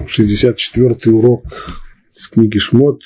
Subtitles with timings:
[0.00, 1.44] 64-й урок
[2.14, 3.00] из книги Шмот.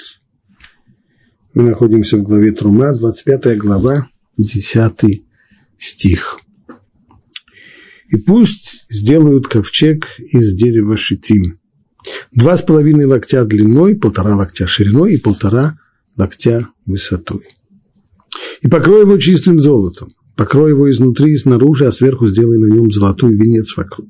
[1.54, 5.22] Мы находимся в главе Трума, 25 глава, 10
[5.78, 6.40] стих.
[8.08, 11.60] И пусть сделают ковчег из дерева шитим.
[12.32, 15.78] Два с половиной локтя длиной, полтора локтя шириной и полтора
[16.16, 17.46] локтя высотой.
[18.62, 20.12] И покрой его чистым золотом.
[20.36, 24.08] Покрой его изнутри и снаружи, а сверху сделай на нем золотой венец вокруг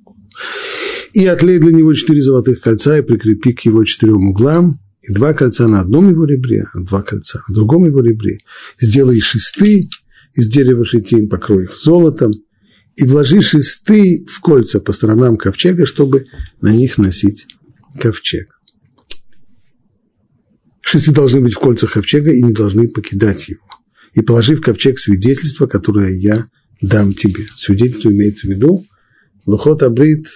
[1.12, 5.32] и отлей для него четыре золотых кольца и прикрепи к его четырем углам, и два
[5.32, 8.38] кольца на одном его ребре, а два кольца на другом его ребре.
[8.80, 9.88] Сделай шесты
[10.34, 12.32] из дерева шитим, покрой их золотом,
[12.96, 16.26] и вложи шесты в кольца по сторонам ковчега, чтобы
[16.60, 17.46] на них носить
[17.98, 18.48] ковчег.
[20.80, 23.60] Шесты должны быть в кольцах ковчега и не должны покидать его.
[24.14, 26.44] И положи в ковчег свидетельство, которое я
[26.82, 27.46] дам тебе.
[27.56, 28.84] Свидетельство имеется в виду
[29.46, 30.26] Лухот Абрит,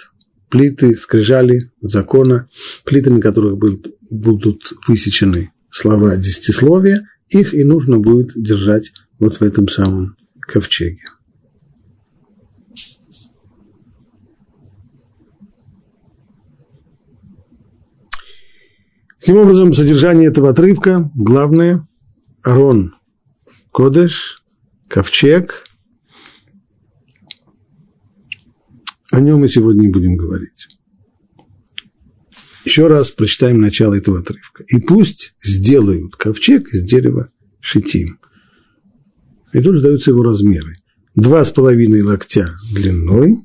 [0.55, 2.49] плиты, скрижали закона,
[2.85, 3.59] плитами которых
[4.09, 11.03] будут высечены слова десятисловия, их и нужно будет держать вот в этом самом ковчеге.
[19.19, 21.85] Таким образом, содержание этого отрывка, главное,
[22.45, 22.95] Арон,
[23.73, 24.45] Кодеш,
[24.87, 25.65] ковчег,
[29.15, 30.67] О нем мы сегодня и будем говорить.
[32.65, 34.65] Еще раз прочитаем начало этого отрывка.
[34.65, 38.19] «И пусть сделают ковчег из дерева шитим».
[39.53, 40.79] И тут же его размеры.
[41.15, 43.37] Два с половиной локтя длиной,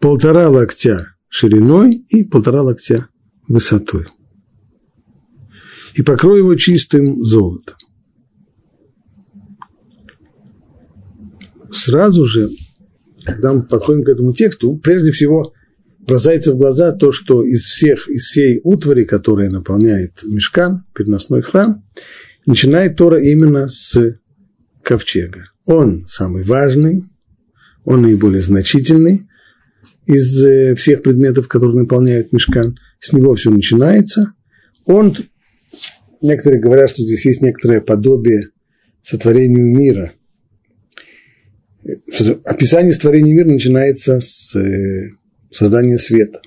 [0.00, 3.08] полтора локтя шириной и полтора локтя
[3.46, 4.06] высотой.
[5.94, 7.76] И покрой его чистым золотом.
[11.70, 12.50] Сразу же
[13.26, 15.52] когда мы подходим к этому тексту, прежде всего
[15.98, 21.82] бросается в глаза то, что из всех, из всей утвари, которая наполняет мешкан, переносной храм,
[22.46, 24.18] начинает Тора именно с
[24.82, 25.50] ковчега.
[25.64, 27.02] Он самый важный,
[27.84, 29.22] он наиболее значительный
[30.06, 32.78] из э, всех предметов, которые наполняют мешкан.
[33.00, 34.34] С него все начинается.
[34.84, 35.14] Он,
[36.22, 38.50] некоторые говорят, что здесь есть некоторое подобие
[39.02, 40.12] сотворению мира–
[42.44, 45.10] описание створения мира начинается с э,
[45.50, 46.40] создания света.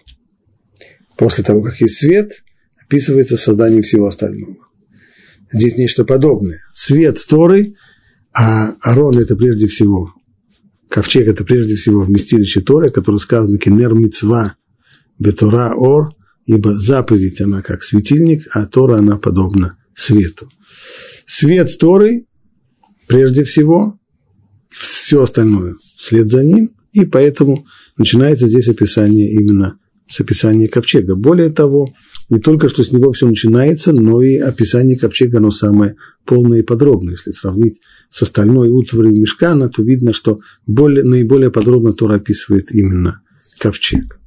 [1.18, 2.44] После того, как есть свет,
[2.82, 4.58] описывается создание всего остального.
[5.52, 6.60] Здесь нечто подобное.
[6.74, 7.76] Свет Торы,
[8.34, 10.14] а Арон– это прежде всего,
[10.90, 14.56] ковчег– это прежде всего вместилище Торы, которое сказано «Кенер мицва
[15.18, 16.14] бетора ор»,
[16.46, 20.50] ибо заповедь, она как светильник, а Тора, она подобна свету.
[21.28, 22.26] Свет Торы,
[23.08, 23.99] прежде всего,
[25.10, 27.66] все остальное вслед за ним, и поэтому
[27.98, 31.16] начинается здесь описание именно с описания ковчега.
[31.16, 31.96] Более того,
[32.30, 36.62] не только что с него все начинается, но и описание ковчега, оно самое полное и
[36.62, 37.14] подробное.
[37.14, 37.82] Если сравнить
[38.12, 43.24] с остальной утварью мешкана, то видно, что более, наиболее подробно Тора описывает именно
[43.58, 44.20] ковчег.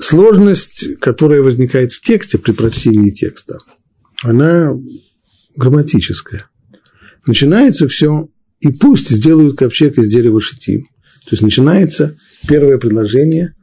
[0.00, 3.58] Сложность, которая возникает в тексте при прочтении текста,
[4.22, 4.74] она
[5.54, 6.48] грамматическая–
[7.26, 8.28] начинается все,
[8.60, 10.82] и пусть сделают ковчег из дерева шитим.
[11.24, 12.16] То есть начинается
[12.48, 13.54] первое предложение,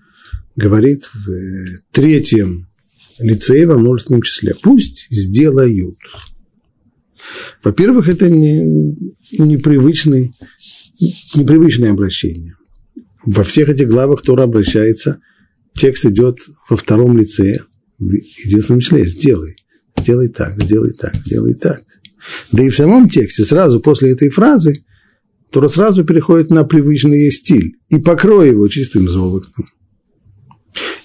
[0.55, 2.67] говорит в э, третьем
[3.19, 4.53] лицее во множественном числе.
[4.61, 5.97] Пусть сделают.
[7.63, 8.61] Во-первых, это не,
[9.31, 10.33] непривычный,
[11.35, 12.55] непривычное обращение.
[13.25, 15.21] Во всех этих главах Тора обращается,
[15.73, 17.59] текст идет во втором лице,
[17.97, 19.05] в единственном числе.
[19.05, 19.55] Сделай,
[19.97, 21.83] сделай так, сделай так, сделай так.
[22.51, 24.83] Да и в самом тексте сразу после этой фразы
[25.53, 29.67] Тора сразу переходит на привычный ей стиль и покрой его чистым золотом.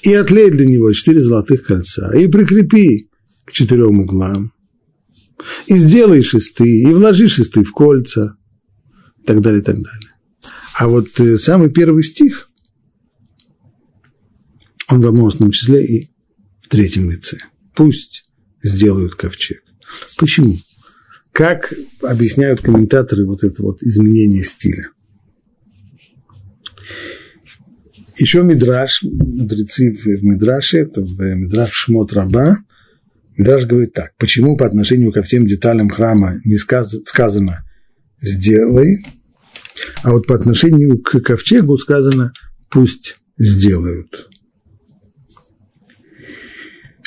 [0.02, 3.10] И отлей для него четыре золотых кольца, и прикрепи
[3.44, 4.52] к четырем углам,
[5.66, 8.38] и сделай шесты, и вложи шесты в кольца,
[9.22, 10.12] и так далее, и так далее.
[10.78, 12.50] А вот э, самый первый стих,
[14.88, 16.10] он во множественном числе и
[16.62, 17.36] в третьем лице.
[17.74, 18.30] Пусть
[18.62, 19.62] сделают ковчег.
[20.16, 20.54] Почему?
[21.38, 24.90] Как объясняют комментаторы вот это вот изменение стиля?
[28.16, 32.56] Еще Мидраш, мудрецы в Мидраше, это в Мидраш Шмот Раба,
[33.36, 37.64] Мидраш говорит так, почему по отношению ко всем деталям храма не сказано
[38.20, 39.06] «сделай»,
[40.02, 42.32] а вот по отношению к ковчегу сказано
[42.68, 44.28] «пусть сделают».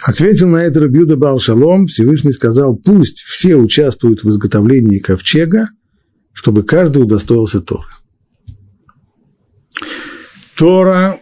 [0.01, 5.69] Ответил на это Рабьюда Балшалом, Всевышний сказал, пусть все участвуют в изготовлении ковчега,
[6.33, 7.83] чтобы каждый удостоился Торы.
[10.57, 11.21] Тора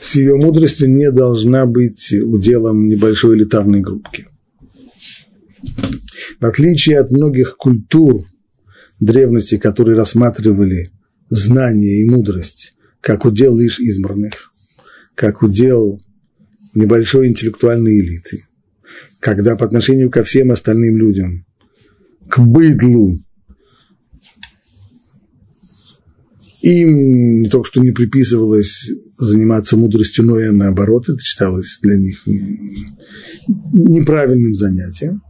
[0.00, 4.26] с ее мудростью не должна быть уделом небольшой элитарной группки.
[6.40, 8.26] В отличие от многих культур
[9.00, 10.90] древности, которые рассматривали
[11.30, 14.50] знание и мудрость как удел лишь избранных,
[15.14, 16.00] как удел
[16.78, 18.42] небольшой интеллектуальной элиты,
[19.20, 21.44] когда по отношению ко всем остальным людям,
[22.28, 23.18] к быдлу,
[26.62, 32.22] им не только что не приписывалось заниматься мудростью, но и наоборот, это считалось для них
[33.46, 35.22] неправильным занятием.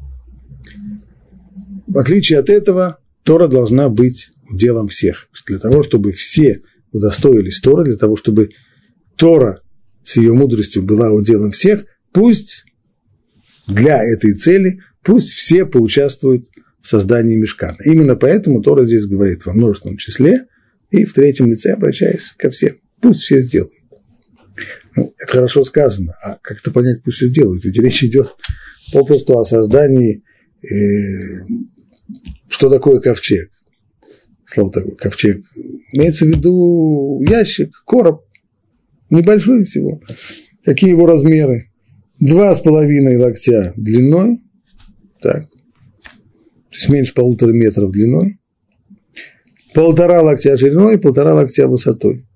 [1.86, 5.28] В отличие от этого, Тора должна быть делом всех.
[5.46, 6.62] Для того, чтобы все
[6.92, 8.50] удостоились Тора, для того, чтобы
[9.16, 9.62] Тора
[10.08, 11.84] с ее мудростью была уделом всех,
[12.14, 12.64] пусть
[13.66, 16.46] для этой цели, пусть все поучаствуют
[16.80, 17.76] в создании мешкана.
[17.84, 20.46] Именно поэтому Тора здесь говорит во множественном числе
[20.90, 22.76] и в третьем лице обращаясь ко всем.
[23.02, 23.74] Пусть все сделают.
[24.96, 27.66] Ну, это хорошо сказано, а как это понять, пусть все сделают?
[27.66, 28.34] Ведь речь идет
[28.94, 30.24] попросту о создании
[30.62, 31.44] э,
[32.48, 33.50] что такое ковчег?
[34.46, 35.44] Слово такое, ковчег.
[35.92, 38.24] Имеется в виду ящик, короб,
[39.10, 40.00] небольшой всего.
[40.64, 41.70] Какие его размеры?
[42.20, 44.40] Два с половиной локтя длиной,
[45.20, 48.38] так, то есть меньше полутора метров длиной,
[49.74, 52.26] полтора локтя шириной полтора локтя высотой.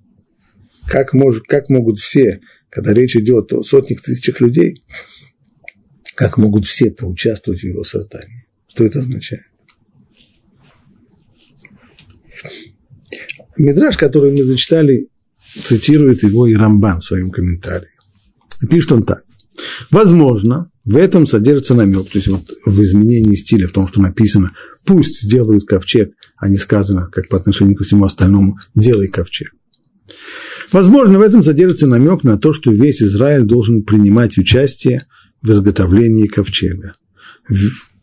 [0.89, 4.83] Как, может, как могут все, когда речь идет о сотнях тысячах людей,
[6.15, 8.47] как могут все поучаствовать в его создании?
[8.69, 9.43] Что это означает?
[13.59, 15.09] Мидраж, который мы зачитали,
[15.65, 17.89] цитирует его и Рамбан в своем комментарии.
[18.69, 19.25] Пишет он так.
[19.91, 24.53] Возможно, в этом содержится намек, то есть вот в изменении стиля, в том, что написано
[24.87, 29.53] «пусть сделают ковчег», а не сказано, как по отношению ко всему остальному «делай ковчег».
[30.73, 35.07] Возможно, в этом содержится намек на то, что весь Израиль должен принимать участие
[35.43, 36.95] в изготовлении ковчега.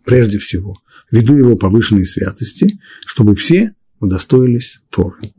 [0.05, 0.77] Прежде всего,
[1.11, 5.33] ввиду его повышенной святости, чтобы все удостоились Торы.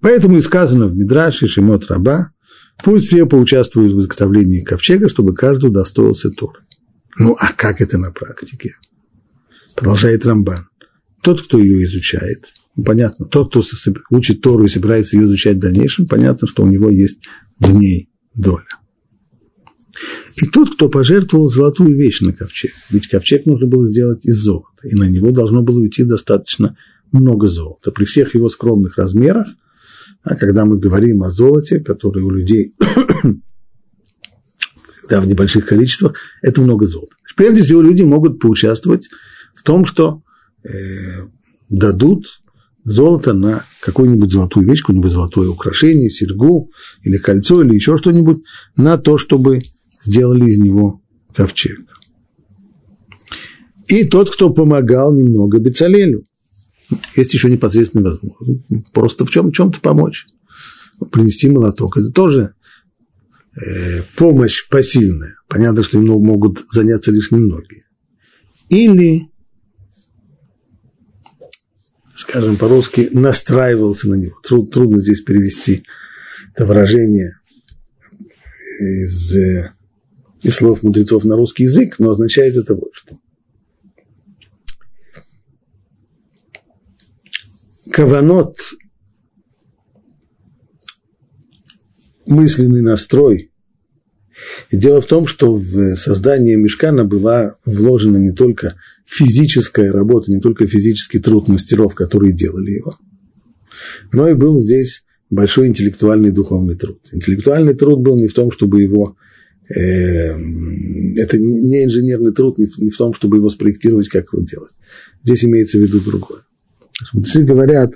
[0.00, 2.30] Поэтому и сказано в Мидраше Шимот Раба,
[2.82, 6.60] пусть все поучаствуют в изготовлении ковчега, чтобы каждый удостоился Торы.
[7.16, 8.76] Ну, а как это на практике?
[9.76, 10.68] Продолжает Рамбан.
[11.22, 13.62] Тот, кто ее изучает, ну, понятно, тот, кто
[14.10, 17.20] учит Тору и собирается ее изучать в дальнейшем, понятно, что у него есть
[17.58, 18.66] в ней доля.
[20.36, 24.88] И тот, кто пожертвовал золотую вещь на ковчег, ведь ковчег нужно было сделать из золота,
[24.88, 26.76] и на него должно было уйти достаточно
[27.12, 27.92] много золота.
[27.92, 29.46] При всех его скромных размерах,
[30.24, 32.74] а когда мы говорим о золоте, которое у людей
[35.10, 37.12] да, в небольших количествах, это много золота.
[37.36, 39.10] Прежде всего, люди могут поучаствовать
[39.54, 40.22] в том, что
[40.64, 40.68] э,
[41.68, 42.40] дадут
[42.84, 46.70] золото на какую-нибудь золотую вещь, какое-нибудь золотое украшение, серьгу
[47.02, 48.42] или кольцо или еще что-нибудь,
[48.76, 49.62] на то, чтобы
[50.02, 51.02] сделали из него
[51.34, 51.80] ковчег.
[53.88, 56.24] И тот, кто помогал немного Бецалелю,
[57.16, 58.92] есть еще непосредственная возможность.
[58.92, 60.26] Просто в чем, чем-то помочь.
[61.10, 61.96] Принести молоток.
[61.96, 62.54] Это тоже
[63.56, 65.36] э, помощь посильная.
[65.48, 67.84] Понятно, что им могут заняться лишь немногие.
[68.68, 69.30] Или,
[72.14, 74.36] скажем по-русски, настраивался на него.
[74.42, 75.84] Труд, трудно здесь перевести
[76.54, 77.38] это выражение
[78.80, 79.72] из, э,
[80.42, 83.18] из слов мудрецов на русский язык, но означает это вот что.
[87.94, 88.58] Каванот,
[92.26, 93.52] мысленный настрой.
[94.70, 98.74] И дело в том, что в создание мешкана была вложена не только
[99.06, 102.98] физическая работа, не только физический труд мастеров, которые делали его,
[104.12, 106.98] но и был здесь большой интеллектуальный духовный труд.
[107.12, 109.16] Интеллектуальный труд был не в том, чтобы его
[109.68, 114.72] э, это не инженерный труд, не в том, чтобы его спроектировать, как его делать.
[115.22, 116.40] Здесь имеется в виду другое.
[117.12, 117.92] Мудрецы говорят,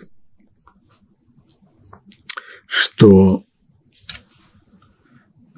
[2.67, 3.45] что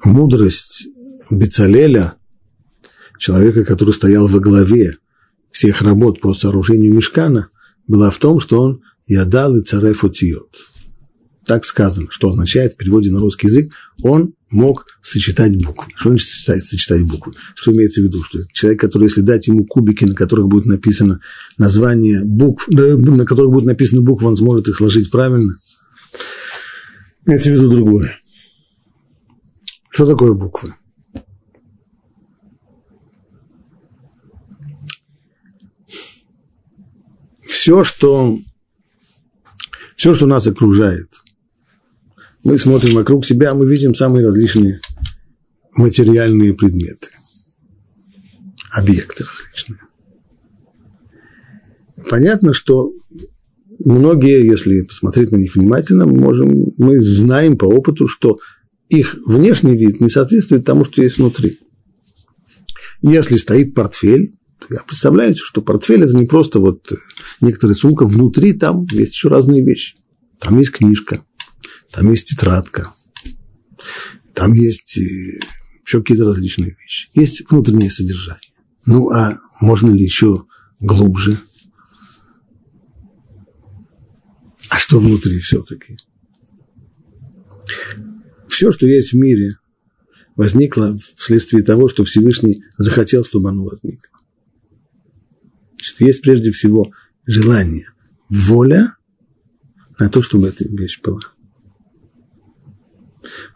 [0.03, 0.87] мудрость
[1.29, 2.15] Бецалеля,
[3.17, 4.97] человека, который стоял во главе
[5.51, 7.49] всех работ по сооружению мешкана,
[7.87, 10.03] была в том, что он ядал и цареф
[11.45, 15.91] Так сказано, что означает в переводе на русский язык, он мог сочетать буквы.
[15.95, 17.33] Что значит сочетать, сочетать буквы?
[17.55, 18.23] Что имеется в виду?
[18.23, 21.21] Что человек, который, если дать ему кубики, на которых будет написано
[21.57, 25.55] название букв, на которых будет написано буквы, он сможет их сложить правильно?
[27.25, 28.19] Имеется в виду другое.
[29.89, 30.73] Что такое буквы?
[37.45, 38.39] Все, что,
[39.95, 41.13] все, что нас окружает,
[42.43, 44.81] мы смотрим вокруг себя, мы видим самые различные
[45.75, 47.07] материальные предметы,
[48.71, 49.79] объекты различные.
[52.09, 52.91] Понятно, что
[53.79, 58.39] многие, если посмотреть на них внимательно, мы, можем, мы знаем по опыту, что
[58.89, 61.59] их внешний вид не соответствует тому, что есть внутри.
[63.01, 66.91] Если стоит портфель, то я представляю, что портфель– это не просто вот
[67.39, 69.95] некоторая сумка, внутри там есть еще разные вещи.
[70.39, 71.23] Там есть книжка,
[71.91, 72.93] там есть тетрадка,
[74.33, 75.39] там есть э,
[75.85, 77.09] еще какие-то различные вещи.
[77.13, 78.53] Есть внутреннее содержание.
[78.85, 80.45] Ну, а можно ли еще
[80.79, 81.37] глубже?
[84.69, 85.97] А что внутри все-таки?
[88.47, 89.57] Все, что есть в мире,
[90.35, 94.19] возникло вследствие того, что Всевышний захотел, чтобы оно возникло.
[95.75, 96.91] Значит, есть прежде всего
[97.25, 97.89] желание,
[98.29, 98.95] воля
[99.99, 101.21] на то, чтобы эта вещь была.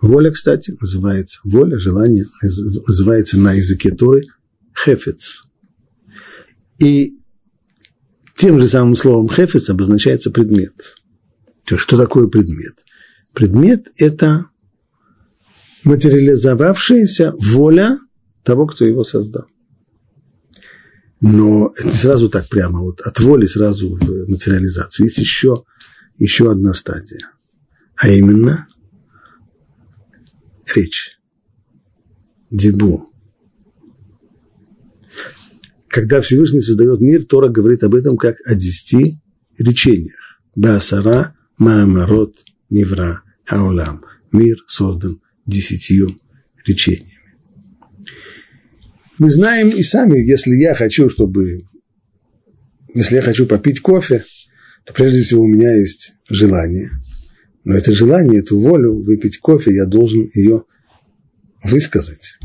[0.02, 4.24] Воля, кстати, называется, воля, желание, называется на языке Торы
[4.78, 5.44] хефец.
[6.80, 7.18] И
[8.36, 10.74] тем же самым словом хефец обозначается предмет.
[11.66, 12.76] То есть, что такое предмет?
[13.34, 14.48] Предмет– это
[15.84, 18.00] материализовавшаяся воля
[18.44, 19.46] того, кто его создал.
[21.22, 25.06] Но это не сразу так прямо, вот от воли сразу в материализацию.
[25.06, 25.64] Есть еще,
[26.18, 27.32] еще одна стадия,
[27.96, 28.68] а именно
[30.74, 31.18] речь,
[32.52, 33.12] дебу.
[35.88, 39.22] Когда Всевышний создает мир, Тора говорит об этом как о десяти
[39.58, 40.42] речениях.
[40.56, 44.04] Басара, Маамарот, Невра, Хаулам.
[44.32, 46.20] Мир создан десятью
[46.66, 47.12] речениями.
[49.18, 51.64] Мы знаем и сами, если я хочу, чтобы,
[52.94, 54.26] если я хочу попить кофе,
[54.86, 56.90] то прежде всего у меня есть желание.
[57.66, 60.64] Но это желание, эту волю выпить кофе, я должен ее
[61.64, 62.38] высказать.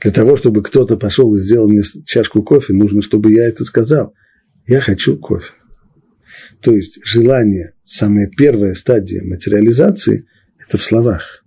[0.00, 4.14] Для того, чтобы кто-то пошел и сделал мне чашку кофе, нужно, чтобы я это сказал.
[4.66, 5.52] Я хочу кофе.
[6.62, 10.26] То есть желание, самая первая стадия материализации–
[10.58, 11.44] это в словах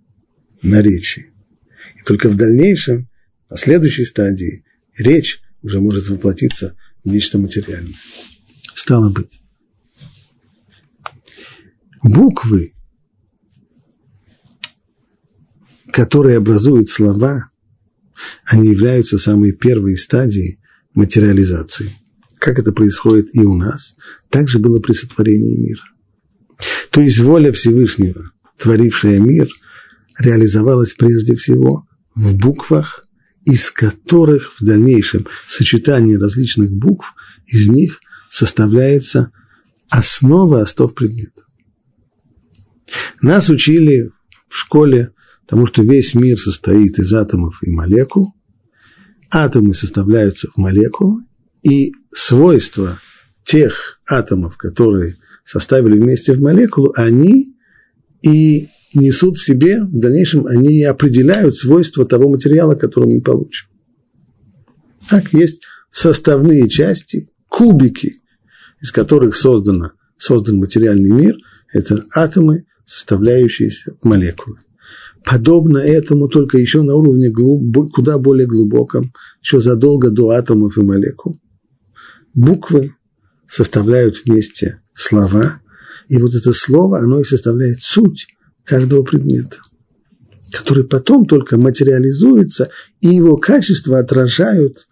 [0.62, 1.32] на речи.
[1.98, 3.08] И только в дальнейшем,
[3.48, 4.64] на следующей стадии,
[4.96, 7.94] речь уже может воплотиться в нечто материальное.
[8.74, 9.40] Стало быть,
[12.02, 12.72] буквы,
[15.92, 17.50] которые образуют слова,
[18.44, 20.60] они являются самой первой стадией
[20.94, 21.92] материализации.
[22.38, 23.96] Как это происходит и у нас,
[24.28, 25.82] так же было при сотворении мира.
[26.90, 29.48] То есть воля Всевышнего, творившая мир–
[30.20, 33.04] реализовалась прежде всего в буквах,
[33.46, 37.14] из которых в дальнейшем сочетание различных букв,
[37.46, 39.32] из них составляется
[39.88, 41.46] основа остов предметов.
[43.22, 44.10] Нас учили
[44.48, 45.12] в школе
[45.50, 48.34] тому, что весь мир состоит из атомов и молекул.
[49.32, 51.24] Атомы составляются в молекулы,
[51.62, 52.98] и свойства
[53.44, 57.56] тех атомов, которые составили вместе в молекулу, они
[58.22, 63.68] и несут в себе, в дальнейшем они определяют свойства того материала, который мы получим.
[65.08, 68.22] Так, есть составные части, кубики,
[68.80, 71.34] из которых создано, создан материальный мир,
[71.72, 74.60] это атомы, составляющиеся молекулы.
[75.24, 79.12] Подобно этому, только еще на уровне глуб, куда более глубоком,
[79.42, 81.40] еще задолго до атомов и молекул.
[82.34, 82.94] Буквы
[83.48, 85.60] составляют вместе слова,
[86.08, 88.28] и вот это слово, оно и составляет суть
[88.64, 89.58] каждого предмета,
[90.52, 94.86] который потом только материализуется, и его качества отражают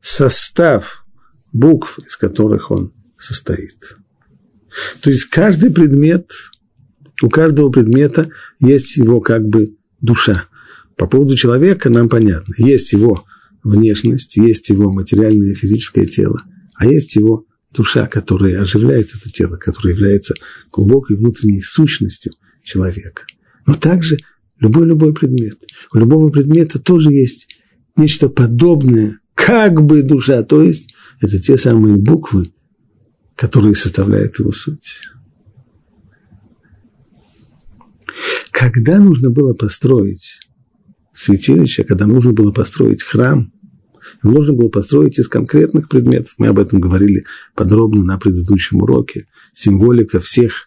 [0.00, 1.04] состав
[1.52, 3.96] букв, из которых он состоит.
[5.00, 6.30] То есть каждый предмет,
[7.22, 8.30] у каждого предмета
[8.60, 10.46] есть его как бы душа.
[10.96, 12.54] По поводу человека нам понятно.
[12.58, 13.24] Есть его
[13.62, 16.42] внешность, есть его материальное физическое тело,
[16.74, 20.34] а есть его душа, которая оживляет это тело, которая является
[20.70, 22.32] глубокой внутренней сущностью–
[22.64, 23.22] человека.
[23.66, 24.18] Но также
[24.58, 25.58] любой-любой предмет.
[25.92, 27.48] У любого предмета тоже есть
[27.96, 32.52] нечто подобное, как бы душа, то есть это те самые буквы,
[33.36, 35.00] которые составляют его суть.
[38.54, 40.38] Когда нужно было построить
[41.12, 43.52] святилище, когда нужно было построить храм,
[44.22, 46.34] нужно было построить из конкретных предметов.
[46.38, 47.24] Мы об этом говорили
[47.56, 49.26] подробно на предыдущем уроке.
[49.54, 50.66] Символика всех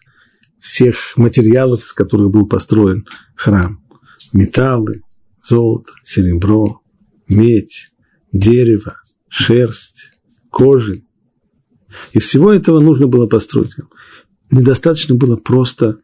[0.58, 3.82] всех материалов, из которых был построен храм.
[4.34, 5.00] Металлы,
[5.42, 6.82] золото, серебро,
[7.26, 7.88] медь,
[8.32, 10.18] дерево, шерсть,
[10.50, 11.04] кожи.
[12.12, 13.76] И всего этого нужно было построить.
[14.50, 16.00] Недостаточно было просто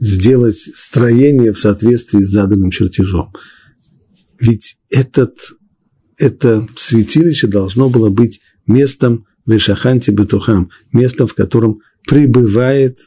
[0.00, 3.32] сделать строение в соответствии с заданным чертежом.
[4.38, 5.36] Ведь этот,
[6.16, 12.98] это святилище должно было быть местом Вешаханти Бетухам, местом, в котором пребывает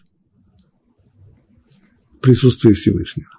[2.21, 3.29] присутствие Всевышнего.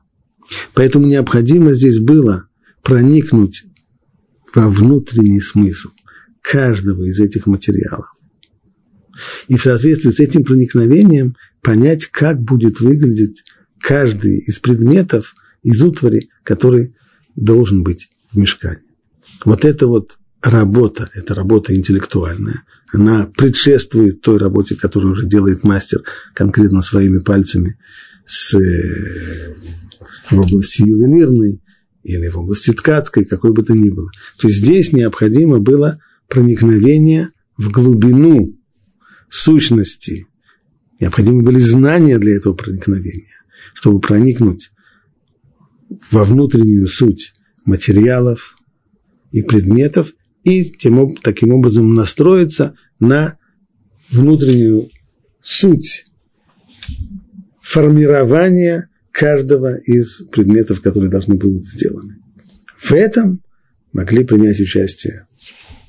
[0.75, 2.49] Поэтому необходимо здесь было
[2.83, 3.65] проникнуть
[4.55, 5.91] во внутренний смысл
[6.41, 8.07] каждого из этих материалов.
[9.49, 13.45] И в соответствии с этим проникновением понять, как будет выглядеть
[13.81, 16.95] каждый из предметов из утвари, который
[17.37, 18.83] должен быть в мешкане.
[19.45, 26.03] Вот это вот работа, это работа интеллектуальная, она предшествует той работе, которую уже делает мастер
[26.35, 27.79] конкретно своими пальцами
[28.25, 29.55] с, э,
[30.31, 31.63] в области ювелирной
[32.03, 34.11] или в области ткацкой, какой бы то ни было.
[34.39, 38.57] То есть здесь необходимо было проникновение в глубину
[39.29, 40.27] сущности.
[41.01, 43.43] Необходимы были знания для этого проникновения,
[43.75, 44.73] чтобы проникнуть
[46.11, 48.57] во внутреннюю суть материалов
[49.31, 50.13] и предметов
[50.45, 53.39] и тем, таким образом настроиться на
[54.11, 54.89] внутреннюю
[55.41, 56.07] суть
[57.63, 62.17] формирования каждого из предметов, которые должны будут сделаны.
[62.77, 63.43] В этом
[63.93, 65.27] могли принять участие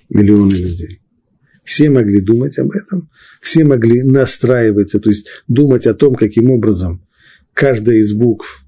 [0.09, 1.01] миллионы людей.
[1.69, 7.07] Все могли думать об этом, все могли настраиваться, то есть думать о том, каким образом
[7.53, 8.65] каждая из букв,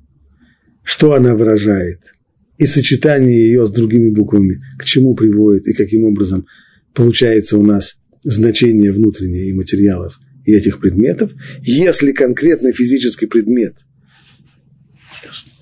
[0.84, 2.02] что она выражает,
[2.60, 6.46] и сочетание ее с другими буквами, к чему приводит и каким образом
[6.94, 11.32] получается у нас значение внутреннее и материалов и этих предметов.
[11.64, 13.78] Если конкретно физический предмет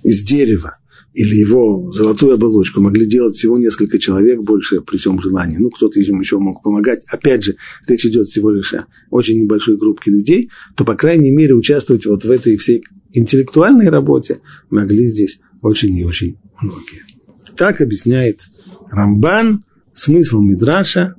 [0.03, 0.77] из дерева
[1.19, 5.57] или его золотую оболочку могли делать всего несколько человек больше при всем желании.
[5.57, 7.03] Ну, кто-то им еще мог помогать.
[7.07, 7.57] Опять же,
[7.87, 12.23] речь идет всего лишь о очень небольшой группе людей, то, по крайней мере, участвовать вот
[12.23, 17.03] в этой всей интеллектуальной работе могли здесь очень и очень многие.
[17.57, 18.39] Так объясняет
[18.89, 21.15] Рамбан смысл Мидраша.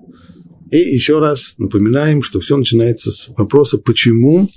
[0.70, 4.48] И еще раз напоминаем, что все начинается с вопроса, почему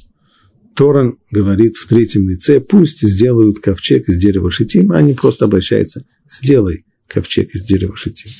[0.75, 6.05] Торан говорит в третьем лице, пусть сделают ковчег из дерева шитим, а не просто обращается,
[6.31, 8.31] сделай ковчег из дерева шитим.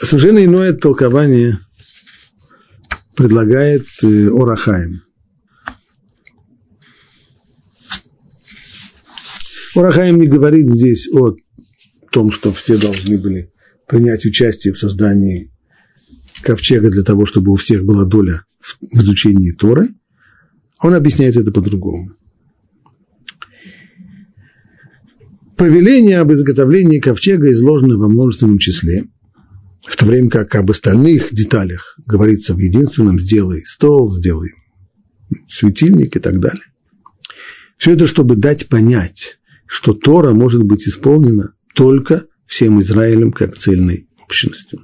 [0.00, 1.60] Совершенно иное толкование
[3.16, 5.02] предлагает э, Орахаем.
[9.74, 11.36] Орахаим не говорит здесь о
[12.10, 13.52] том, что все должны были
[13.86, 15.53] принять участие в создании
[16.44, 19.88] ковчега для того, чтобы у всех была доля в изучении Торы.
[20.80, 22.12] Он объясняет это по-другому.
[25.56, 29.04] Повеление об изготовлении ковчега изложено во множественном числе,
[29.80, 34.50] в то время как об остальных деталях говорится в единственном «сделай стол», «сделай
[35.46, 36.64] светильник» и так далее.
[37.76, 44.08] Все это, чтобы дать понять, что Тора может быть исполнена только всем Израилем как цельной
[44.22, 44.80] общностью.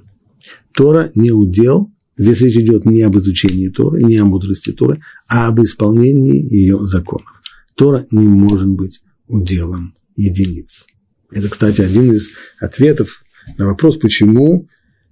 [0.73, 5.47] Тора не удел, здесь речь идет не об изучении Торы, не о мудрости Торы, а
[5.47, 7.41] об исполнении ее законов.
[7.75, 10.85] Тора не может быть уделом единиц.
[11.31, 12.29] Это, кстати, один из
[12.59, 13.23] ответов
[13.57, 14.67] на вопрос, почему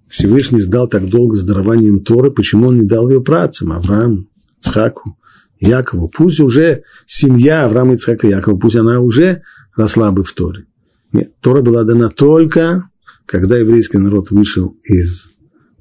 [0.08, 4.28] Всевышний ждал так долго с дарованием Торы, почему он не дал ее працам, Аврааму,
[4.60, 5.18] Цхаку,
[5.60, 6.10] Якову.
[6.10, 9.44] Пусть уже семья Авраама, Ицхака и Якова, пусть она уже
[9.76, 10.66] росла бы в Торе.
[11.12, 12.90] Нет, Тора была дана только,
[13.26, 15.32] когда еврейский народ вышел из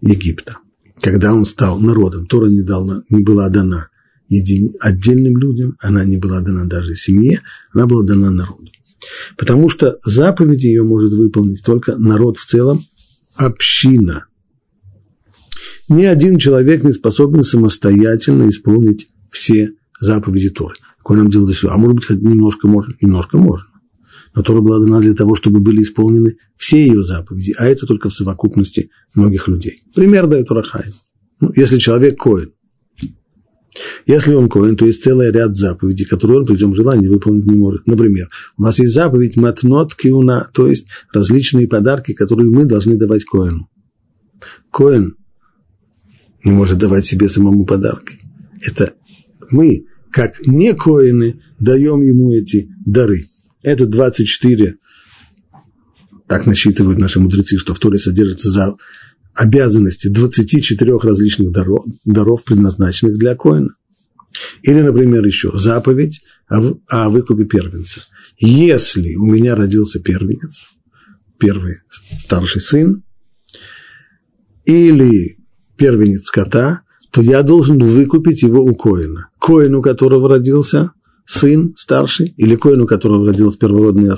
[0.01, 0.59] Египта.
[1.01, 3.89] Когда он стал народом, Тора не, дал, не была дана
[4.29, 8.71] един, отдельным людям, она не была дана даже семье, она была дана народу.
[9.37, 12.85] Потому что заповеди ее может выполнить только народ в целом,
[13.37, 14.27] община.
[15.89, 20.75] Ни один человек не способен самостоятельно исполнить все заповеди Торы.
[20.99, 21.71] Какое нам дело до сего?
[21.71, 22.95] А может быть, хоть немножко можно?
[23.01, 23.68] Немножко можно.
[24.39, 28.09] Но Тора была дана для того, чтобы были исполнены все ее заповеди, а это только
[28.09, 29.83] в совокупности многих людей.
[29.97, 30.85] Пример дает Урахай.
[31.41, 32.53] Ну, если человек коин,
[34.07, 37.57] если он коин, то есть целый ряд заповедей, которые он при всем желании выполнить не
[37.57, 37.85] может.
[37.89, 43.25] Например, у нас есть заповедь матнот киуна, то есть различные подарки, которые мы должны давать
[43.25, 43.69] коину.
[44.71, 45.17] Коин
[46.45, 48.21] не может давать себе самому подарки.
[48.65, 48.93] Это
[49.51, 53.25] мы, как не коины, даем ему эти дары.
[53.63, 54.77] Это 24,
[56.29, 58.77] так насчитывают наши мудрецы, что в Торе содержится за
[59.35, 63.75] обязанности 24 различных даров, даров предназначенных для коина.
[64.63, 68.03] Или, например, еще заповедь о, о выкупе первенца.
[68.39, 70.69] Если у меня родился первенец,
[71.39, 71.79] первый
[72.21, 73.03] старший сын,
[74.65, 75.39] или
[75.77, 79.31] первенец скота, то я должен выкупить его у Коина.
[79.41, 80.93] Коин, у которого родился
[81.29, 84.11] сын старший, или Коин, у которого родился первородный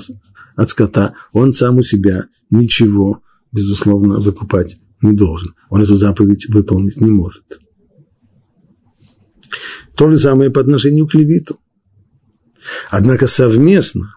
[0.55, 3.21] от скота, он сам у себя ничего,
[3.51, 5.53] безусловно, выкупать не должен.
[5.69, 7.43] Он эту заповедь выполнить не может.
[9.97, 11.59] То же самое по отношению к левиту.
[12.89, 14.15] Однако совместно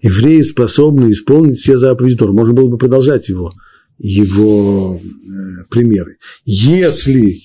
[0.00, 2.32] евреи способны исполнить все заповеди Тора.
[2.32, 3.52] Можно было бы продолжать его,
[3.98, 6.16] его э, примеры.
[6.44, 7.38] Если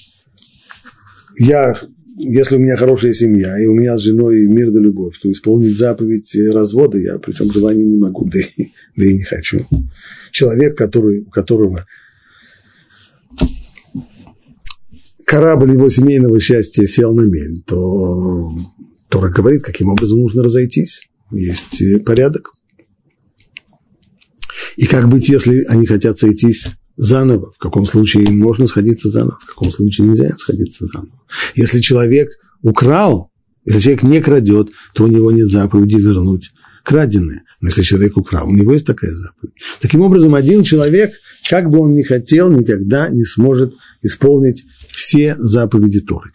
[1.38, 1.80] я,
[2.18, 5.78] если у меня хорошая семья, и у меня с женой мир да любовь, то исполнить
[5.78, 9.66] заповедь развода я при всем желании не могу, да и, да и не хочу.
[10.32, 11.86] Человек, который, у которого
[15.26, 18.52] корабль его семейного счастья сел на мель, то
[19.10, 21.08] Тора говорит, каким образом нужно разойтись.
[21.32, 22.54] Есть э, порядок.
[24.76, 27.52] И как быть, если они хотят сойтись заново?
[27.54, 29.38] В каком случае можно сходиться заново?
[29.42, 31.22] В каком случае нельзя сходиться заново?
[31.56, 32.32] Если человек
[32.62, 33.32] украл,
[33.66, 36.52] если человек не крадет, то у него нет заповеди вернуть
[36.84, 37.44] краденое.
[37.60, 39.56] Но если человек украл, у него есть такая заповедь.
[39.82, 41.12] Таким образом, один человек,
[41.50, 46.32] как бы он ни хотел, никогда не сможет исполнить все заповеди Торы.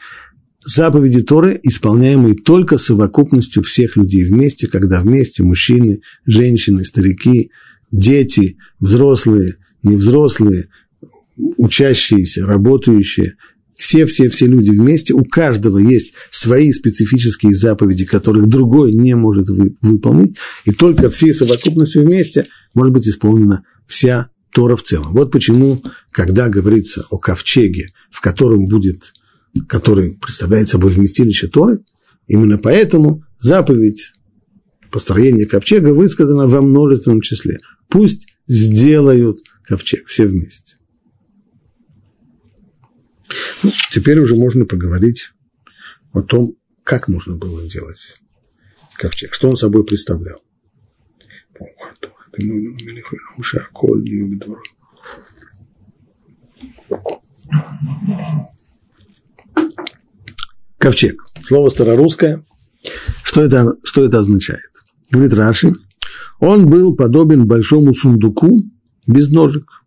[0.64, 7.50] Заповеди Торы, исполняемые только совокупностью всех людей вместе, когда вместе мужчины, женщины, старики,
[7.90, 10.68] дети, взрослые, невзрослые,
[11.36, 13.34] учащиеся, работающие,
[13.74, 20.36] все-все-все люди вместе, у каждого есть свои специфические заповеди, которых другой не может вы, выполнить,
[20.64, 25.14] и только всей совокупностью вместе может быть исполнена вся Тора в целом.
[25.14, 29.14] Вот почему, когда говорится о ковчеге, в котором будет,
[29.66, 31.80] который представляет собой вместилище Торы,
[32.28, 34.12] именно поэтому заповедь
[34.90, 37.58] построения ковчега высказана во множественном числе.
[37.88, 40.76] Пусть сделают ковчег все вместе.
[43.62, 45.32] Ну, теперь уже можно поговорить
[46.12, 48.18] о том, как нужно было делать
[48.98, 50.42] ковчег, что он собой представлял.
[60.78, 61.22] Ковчег.
[61.42, 62.44] Слово старорусское.
[63.22, 64.70] Что это, что это означает?
[65.10, 65.72] Говорит Раши.
[66.40, 68.64] Он был подобен большому сундуку
[69.12, 69.82] без ножек.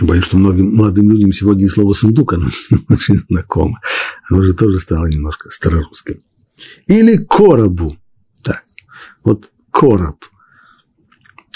[0.00, 2.48] Я боюсь, что многим молодым людям сегодня слово сундук, оно
[2.88, 3.80] очень знакомо.
[4.28, 6.22] Оно уже тоже стало немножко старорусским.
[6.86, 7.96] Или коробу.
[8.42, 8.64] Так,
[9.22, 10.24] вот короб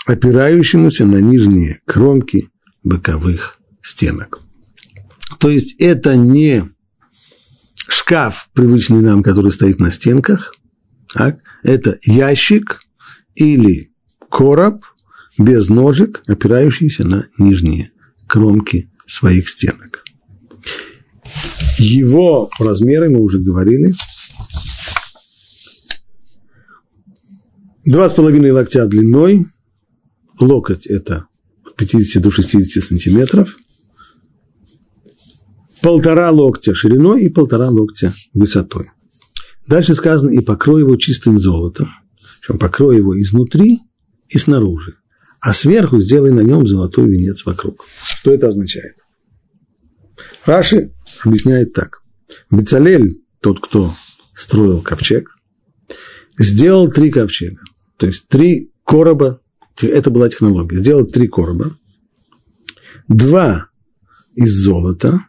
[0.06, 2.48] опирающемуся на нижние кромки
[2.82, 4.40] боковых стенок.
[5.38, 6.64] То есть это не
[7.88, 10.54] шкаф, привычный нам, который стоит на стенках,
[11.12, 11.40] так?
[11.62, 12.80] это ящик
[13.34, 13.92] или
[14.30, 14.84] короб
[15.38, 17.92] без ножек, опирающийся на нижние
[18.26, 20.04] кромки своих стенок.
[21.78, 23.94] Его размеры, мы уже говорили,
[27.84, 29.46] два с половиной локтя длиной–
[30.40, 31.26] локоть– это
[31.64, 33.56] от 50 до 60 сантиметров,
[35.82, 38.90] полтора локтя шириной и полтора локтя высотой.
[39.66, 41.90] Дальше сказано, и покрой его чистым золотом.
[42.40, 43.80] Причем покрой его изнутри
[44.28, 44.96] и снаружи.
[45.40, 47.84] А сверху сделай на нем золотой венец вокруг.
[48.04, 48.96] Что это означает?
[50.44, 50.92] Раши
[51.24, 51.98] объясняет так.
[52.50, 53.94] Бецалель, тот, кто
[54.34, 55.30] строил ковчег,
[56.38, 57.62] сделал три ковчега.
[57.96, 59.40] То есть три короба
[59.86, 60.78] это была технология.
[60.78, 61.76] Сделать три короба,
[63.06, 63.68] два
[64.34, 65.20] из золота,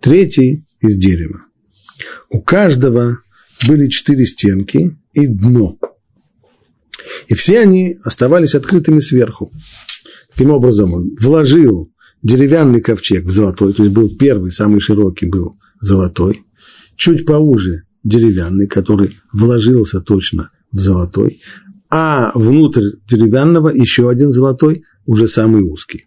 [0.00, 1.42] третий из дерева.
[2.30, 3.18] У каждого
[3.66, 5.78] были четыре стенки и дно.
[7.28, 9.52] И все они оставались открытыми сверху.
[10.32, 11.90] Таким образом, он вложил
[12.22, 16.42] деревянный ковчег в золотой, то есть был первый, самый широкий был золотой,
[16.96, 21.40] чуть поуже деревянный, который вложился точно в золотой,
[21.90, 26.06] а внутрь деревянного еще один золотой, уже самый узкий.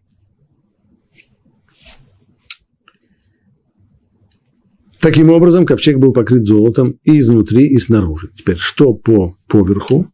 [4.99, 8.31] Таким образом, ковчег был покрыт золотом и изнутри, и снаружи.
[8.35, 10.11] Теперь, что по поверху?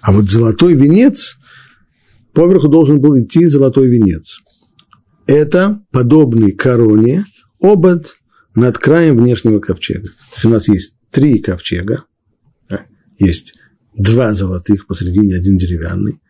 [0.00, 1.36] А вот золотой венец,
[2.32, 4.40] поверху должен был идти золотой венец.
[5.26, 7.24] Это подобный короне
[7.60, 8.16] обод
[8.54, 10.08] над краем внешнего ковчега.
[10.08, 12.04] То есть у нас есть три ковчега,
[13.18, 13.54] есть
[13.94, 16.20] два золотых посредине, один деревянный,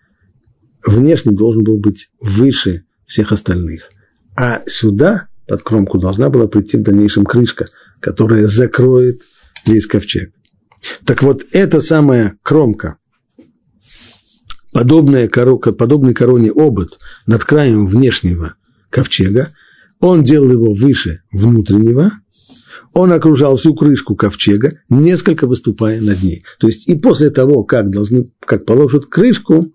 [0.85, 3.91] внешний должен был быть выше всех остальных.
[4.37, 7.67] А сюда, под кромку, должна была прийти в дальнейшем крышка,
[8.01, 9.21] которая закроет
[9.67, 10.33] весь ковчег.
[11.05, 12.97] Так вот, эта самая кромка,
[14.73, 18.55] подобная коронка, подобный короне обод над краем внешнего
[18.91, 19.49] ковчега,
[20.01, 22.13] Он делал его выше внутреннего,
[22.93, 26.45] он окружал всю крышку ковчега, несколько выступая над ней.
[26.59, 29.73] То есть и после того, как, должны, как положат крышку,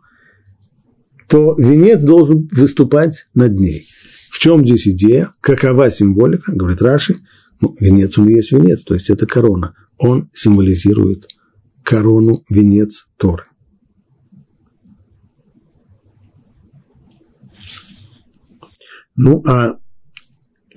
[1.28, 3.86] то венец должен выступать над ней.
[4.30, 5.32] В чем здесь идея?
[5.42, 6.52] Какова символика?
[6.52, 7.16] Говорит Раши.
[7.62, 9.74] Ну, венец он и есть венец, то есть это корона.
[9.98, 11.28] Он символизирует
[11.84, 13.46] корону, венец Торы.
[19.16, 19.78] Ну, а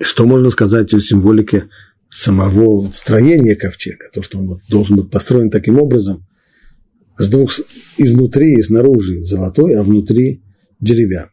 [0.01, 1.69] что можно сказать о символике
[2.09, 4.09] самого строения ковчега?
[4.13, 6.25] То, что он вот должен быть построен таким образом,
[7.17, 7.51] с двух,
[7.97, 10.41] изнутри и снаружи золотой, а внутри
[10.79, 11.29] деревянный.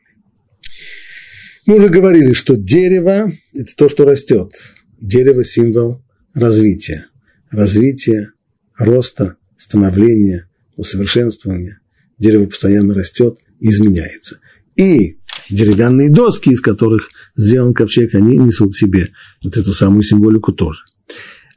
[1.65, 4.53] Мы уже говорили, что дерево– это то, что растет.
[5.01, 7.07] Дерево– символ развития.
[7.51, 8.33] Развития,
[8.77, 11.81] роста, становления, усовершенствования.
[12.19, 14.41] Дерево постоянно растет и изменяется.
[14.75, 15.16] И
[15.51, 20.81] деревянные доски, из которых сделан ковчег, они несут в себе вот эту самую символику тоже.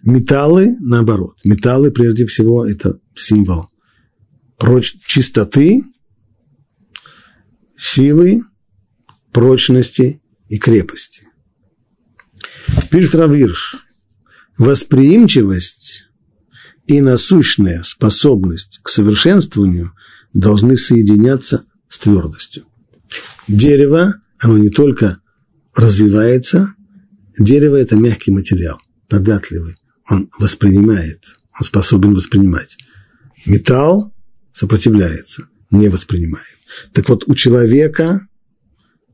[0.03, 1.37] Металлы, наоборот.
[1.43, 3.69] Металлы, прежде всего, это символ
[4.59, 5.83] проч чистоты,
[7.77, 8.43] силы,
[9.31, 11.23] прочности и крепости.
[12.91, 13.15] Пишет
[14.57, 16.03] восприимчивость
[16.85, 19.93] и насущная способность к совершенствованию
[20.33, 22.65] должны соединяться с твердостью.
[23.49, 25.21] Дерево, оно не только
[25.75, 26.75] развивается,
[27.37, 29.75] дерево– это мягкий материал, податливый,
[30.07, 31.23] он воспринимает,
[31.59, 32.77] он способен воспринимать.
[33.47, 34.13] Металл
[34.51, 36.45] сопротивляется, не воспринимает.
[36.93, 38.27] Так вот, у человека,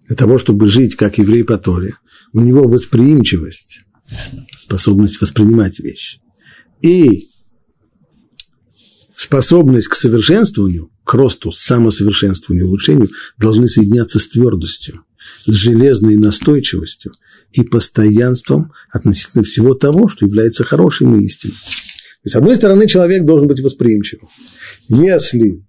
[0.08, 1.95] для того, чтобы жить как еврей по Торе,
[2.34, 3.86] у него восприимчивость,
[4.58, 6.19] способность воспринимать вещи.
[6.82, 7.26] И
[9.15, 15.04] способность к совершенствованию, росту, самосовершенствованию, улучшению должны соединяться с твердостью,
[15.45, 17.12] с железной настойчивостью
[17.51, 21.58] и постоянством относительно всего того, что является хорошим и истинным.
[21.58, 24.28] То есть, с одной стороны, человек должен быть восприимчивым.
[24.89, 25.63] Если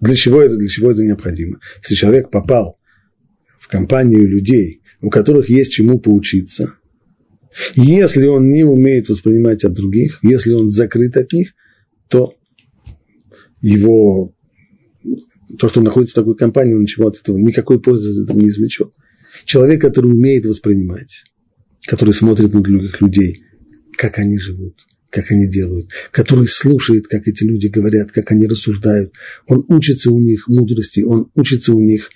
[0.00, 1.60] для чего это, для чего это необходимо?
[1.82, 2.78] Если человек попал
[3.58, 6.74] в компанию людей, у которых есть чему поучиться,
[7.74, 11.52] если он не умеет воспринимать от других, если он закрыт от них,
[12.08, 12.34] то
[13.60, 14.34] его,
[15.58, 18.38] то, что он находится в такой компании, он ничего от этого, никакой пользы от этого
[18.38, 18.92] не извлечет.
[19.44, 21.24] Человек, который умеет воспринимать,
[21.86, 23.44] который смотрит на других людей,
[23.96, 24.74] как они живут,
[25.10, 29.12] как они делают, который слушает, как эти люди говорят, как они рассуждают.
[29.46, 32.10] Он учится у них мудрости, он учится у них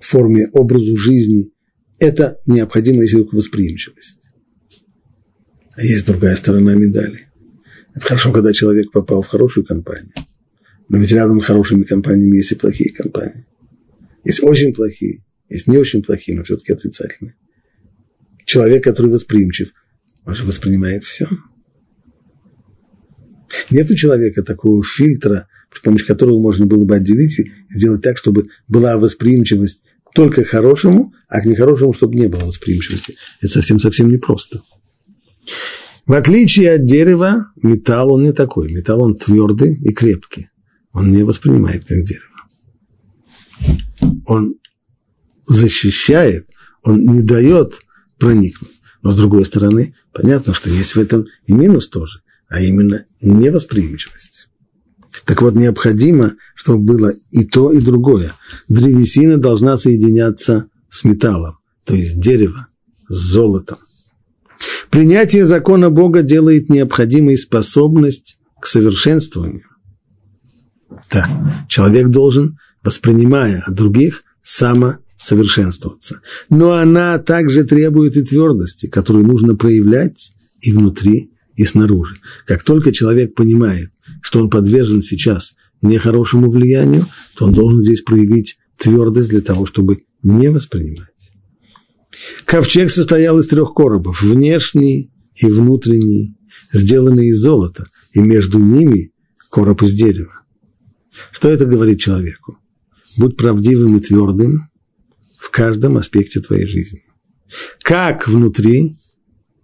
[0.00, 1.50] форме, образу жизни.
[1.98, 4.18] Это необходимая человеку восприимчивость.
[5.74, 7.28] А есть другая сторона медали.
[7.94, 10.12] Это хорошо, когда человек попал в хорошую компанию.
[10.88, 13.46] Но ведь рядом с хорошими компаниями есть и плохие компании.
[14.24, 17.34] Есть очень плохие, есть не очень плохие, но все-таки отрицательные.
[18.44, 19.72] Человек, который восприимчив,
[20.24, 21.28] он же воспринимает все–
[23.70, 28.18] нет у человека такого фильтра, при помощи которого можно было бы отделить и сделать так,
[28.18, 33.16] чтобы была восприимчивость только к хорошему, а к нехорошему, чтобы не было восприимчивости.
[33.40, 34.62] Это совсем-совсем непросто.
[36.06, 38.72] В отличие от дерева, металл он не такой.
[38.72, 40.48] Металл он твердый и крепкий.
[40.98, 42.24] Он не воспринимает как дерево.
[44.26, 44.54] Он
[45.46, 46.48] защищает,
[46.82, 47.80] он не дает
[48.18, 48.80] проникнуть.
[49.02, 54.48] Но с другой стороны, понятно, что есть в этом и минус тоже а именно невосприимчивость.
[55.24, 58.32] Так вот, необходимо, чтобы было и то, и другое.
[58.68, 62.68] Древесина должна соединяться с металлом, то есть дерево
[63.08, 63.78] с золотом.
[64.90, 69.67] Принятие закона Бога делает необходимой способность к совершенствованию.
[71.10, 76.20] Да, человек должен, воспринимая от других, самосовершенствоваться.
[76.48, 82.16] Но она также требует и твердости, которую нужно проявлять и внутри, и снаружи.
[82.46, 83.90] Как только человек понимает,
[84.22, 90.04] что он подвержен сейчас нехорошему влиянию, то он должен здесь проявить твердость для того, чтобы
[90.22, 91.32] не воспринимать.
[92.44, 96.36] Ковчег состоял из трех коробов, внешний и внутренний,
[96.72, 99.12] сделанный из золота, и между ними
[99.50, 100.37] короб из дерева.
[101.32, 102.58] Что это говорит человеку?
[103.18, 104.70] Будь правдивым и твердым
[105.38, 107.02] в каждом аспекте твоей жизни.
[107.82, 108.96] Как внутри,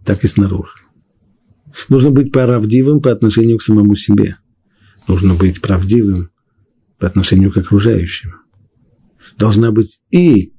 [0.05, 0.79] так и снаружи.
[1.89, 4.39] Нужно быть правдивым по отношению к самому себе.
[5.09, 6.31] Нужно быть правдивым
[6.99, 8.35] по отношению к окружающим.
[9.37, 10.55] Должна быть и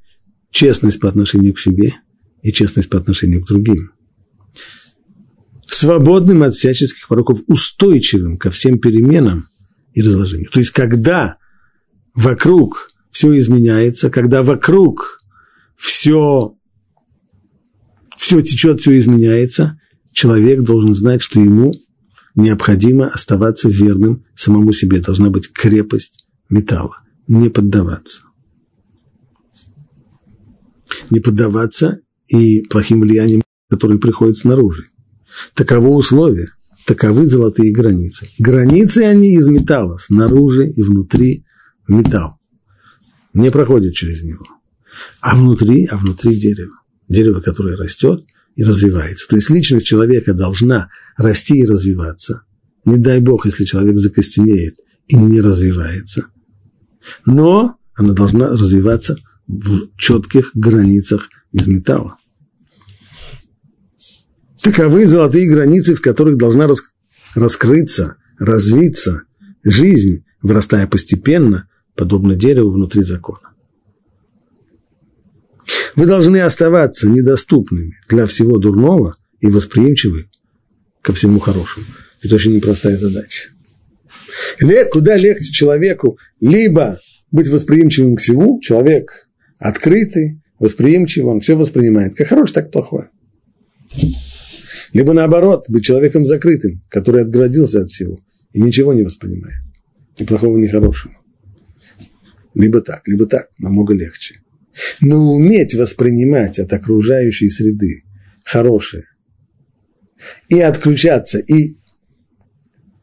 [0.51, 1.93] честность по отношению к себе,
[2.41, 3.91] и честность по отношению к другим.
[5.65, 9.49] Свободным от всяческих пороков, устойчивым ко всем переменам
[9.95, 10.51] и разложению.
[10.51, 11.38] То есть, когда
[12.13, 15.19] вокруг все изменяется, когда вокруг
[15.75, 16.55] все
[18.17, 19.79] все течет, все изменяется,
[20.12, 21.73] человек должен знать, что ему
[22.36, 24.99] необходимо оставаться верным самому себе.
[24.99, 28.23] Должна быть крепость металла, не поддаваться.
[31.10, 34.88] Не поддаваться и плохим влияниям, которые приходят снаружи.
[35.53, 36.47] Таково условие,
[36.86, 38.30] таковы золотые границы.
[38.39, 41.45] Границы они из металла, снаружи и внутри
[41.88, 42.39] металл.
[43.34, 44.45] Не проходит через него.
[45.19, 46.74] А внутри, а внутри дерево.
[47.10, 49.28] Дерево, которое растет и развивается.
[49.28, 52.43] То есть личность человека должна расти и развиваться.
[52.86, 54.76] Не дай бог, если человек закостенеет
[55.08, 56.28] и не развивается.
[57.26, 59.17] Но она должна развиваться
[59.48, 62.17] в четких границах из металла.
[64.65, 66.67] Таковы золотые границы, в которых должна
[67.36, 69.21] раскрыться, развиться
[69.63, 73.54] жизнь, вырастая постепенно, подобно дереву внутри закона.
[75.95, 80.32] Вы должны оставаться недоступными для всего дурного и восприимчивы
[81.04, 81.86] ко всему хорошему.
[82.23, 83.49] Это очень непростая задача.
[84.91, 86.97] Куда легче человеку либо
[87.30, 93.12] быть восприимчивым к всему, человек открытый, восприимчивый, он все воспринимает, как хорошее, так и плохое.
[94.95, 98.17] Либо наоборот, быть человеком закрытым, который отгородился от всего
[98.53, 99.58] и ничего не воспринимает.
[100.17, 101.13] Ни плохого, ни хорошего.
[102.53, 104.39] Либо так, либо так, намного легче.
[105.01, 108.05] Но уметь воспринимать от окружающей среды
[108.45, 109.03] хорошее
[110.47, 111.75] и отключаться, и,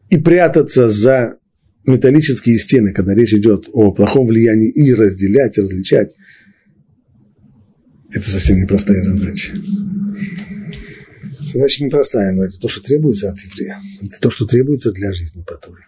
[0.09, 1.37] и прятаться за
[1.85, 6.14] металлические стены, когда речь идет о плохом влиянии, и разделять, различать,
[8.11, 9.52] это совсем непростая задача.
[11.53, 13.79] Задача непростая, но это то, что требуется от еврея.
[14.01, 15.87] Это то, что требуется для жизни по Торе.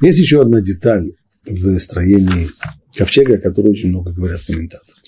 [0.00, 1.12] Есть еще одна деталь
[1.44, 2.48] в строении
[2.96, 4.98] ковчега, о которой очень много говорят комментаторы.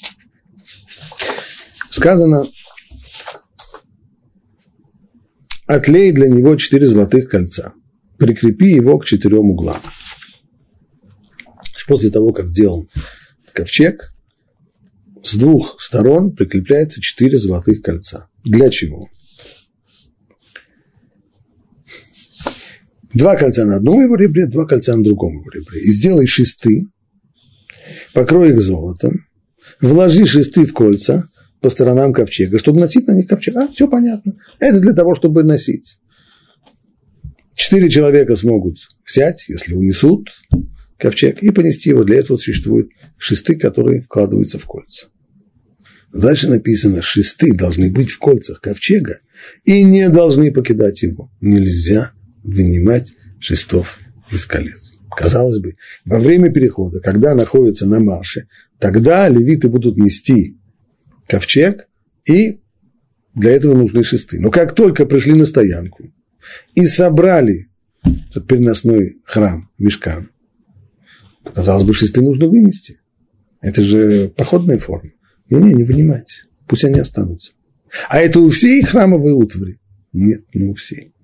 [1.90, 2.44] Сказано,
[5.66, 7.72] отлей для него четыре золотых кольца–
[8.18, 9.81] прикрепи его к четырем углам.
[11.87, 12.88] После того, как сделан
[13.53, 14.14] ковчег,
[15.22, 18.29] с двух сторон прикрепляется четыре золотых кольца.
[18.44, 19.09] Для чего?
[23.14, 25.81] Два кольца на одном его ребре, два кольца на другом его ребре.
[25.83, 26.87] И сделай шесты,
[28.12, 29.27] покрой их золотом,
[29.81, 31.24] вложи шесты в кольца
[31.61, 33.57] по сторонам ковчега, чтобы носить на них ковчег.
[33.57, 34.35] А, все понятно.
[34.59, 35.98] Это для того, чтобы носить.
[37.54, 40.28] Четыре человека смогут взять, если унесут
[40.98, 42.04] ковчег, и понести его.
[42.04, 45.06] Для этого существуют шесты, которые вкладываются в кольца.
[46.12, 49.18] Дальше написано, шесты должны быть в кольцах ковчега
[49.64, 51.30] и не должны покидать его.
[51.40, 52.12] Нельзя
[52.42, 53.98] вынимать шестов
[54.30, 54.92] из колец.
[55.16, 60.58] Казалось бы, во время перехода, когда находятся на марше, тогда левиты будут нести
[61.28, 61.88] ковчег,
[62.26, 62.60] и
[63.34, 64.40] для этого нужны шесты.
[64.40, 66.12] Но как только пришли на стоянку,
[66.74, 67.68] и собрали
[68.30, 70.30] этот переносной храм, мешкан,
[71.54, 73.00] казалось бы, шесты нужно вынести.
[73.61, 75.11] Это же походная форма.
[75.50, 76.44] Не-не, не вынимать.
[76.66, 77.52] Пусть они останутся.
[78.09, 79.78] А это у всей храмовой утвари?
[80.12, 81.14] Нет, не у всей.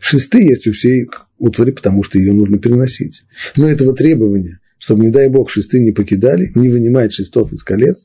[0.00, 3.24] Шесты есть у всей утвари, потому что ее нужно переносить.
[3.56, 8.04] Но этого требования, чтобы, не дай бог, шесты не покидали, не вынимать шестов из колец,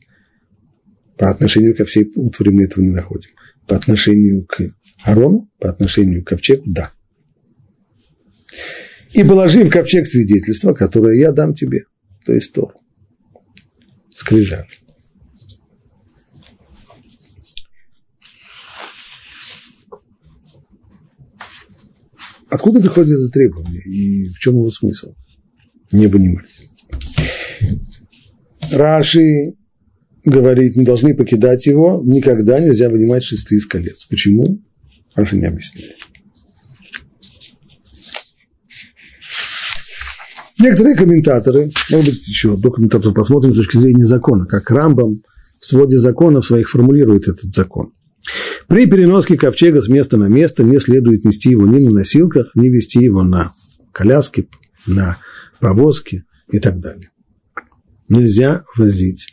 [1.18, 3.32] по отношению ко всей утвари мы этого не находим.
[3.68, 4.62] По отношению к
[5.04, 6.92] Арону по отношению к ковчегу– да.
[9.14, 11.86] И положи в ковчег свидетельство, которое я дам тебе,
[12.26, 12.82] то есть Тору.
[14.16, 14.68] Скрижаль.
[22.50, 25.16] Откуда приходит это требование и в чем его смысл?
[25.92, 26.70] Не понимать.
[28.72, 29.54] Раши
[30.26, 34.06] говорит, не должны покидать его, никогда нельзя вынимать шесты из колец.
[34.06, 34.62] Почему?
[35.16, 35.96] Раньше не объяснили.
[40.60, 45.22] Некоторые комментаторы, может быть, еще до комментаторов посмотрим с точки зрения закона, как Рамбам
[45.60, 47.92] в своде законов своих формулирует этот закон.
[48.68, 52.70] При переноске ковчега с места на место не следует нести его ни на носилках, ни
[52.70, 53.52] вести его на
[53.92, 54.48] коляске,
[54.88, 55.18] на
[55.60, 57.10] повозке и так далее.
[58.08, 59.33] Нельзя возить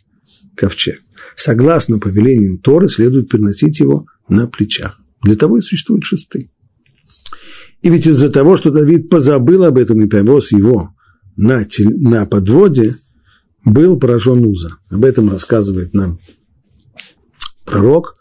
[0.60, 1.00] ковчег.
[1.36, 5.00] Согласно повелению Торы, следует переносить его на плечах.
[5.22, 6.50] Для того и существуют шесты.
[7.82, 10.94] И ведь из-за того, что Давид позабыл об этом и повез его
[11.36, 12.94] на, тель, на подводе,
[13.64, 14.76] был поражен Уза.
[14.90, 16.18] Об этом рассказывает нам
[17.64, 18.16] пророк.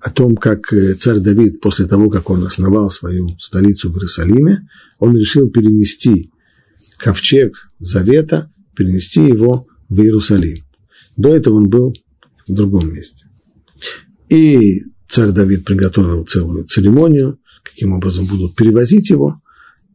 [0.00, 4.68] о том, как э, царь Давид после того, как он основал свою столицу в Иерусалиме,
[4.98, 6.32] он решил перенести
[6.98, 10.64] ковчег Завета, перенести его в Иерусалим.
[11.16, 11.94] До этого он был
[12.46, 13.26] в другом месте.
[14.28, 19.34] И царь Давид приготовил целую церемонию, каким образом будут перевозить его.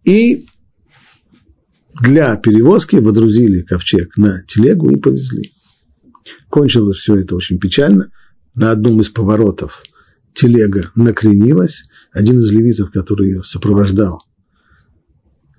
[0.04, 0.46] И
[2.02, 5.54] для перевозки водрузили ковчег на телегу и повезли.
[6.50, 8.12] Кончилось все это очень печально.
[8.54, 9.84] На одном из поворотов
[10.34, 11.84] телега накренилась.
[12.12, 14.24] Один из левитов, который ее сопровождал,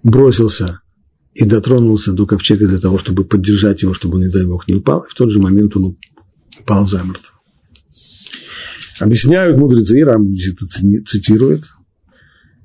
[0.02, 0.80] бросился
[1.37, 5.03] и дотронулся до ковчега для того, чтобы поддержать его, чтобы, не дай бог, не упал.
[5.03, 5.99] И в тот же момент он
[6.59, 7.32] упал замертво.
[8.99, 10.66] Объясняют мудрецы, и Рам это
[11.05, 11.64] цитирует,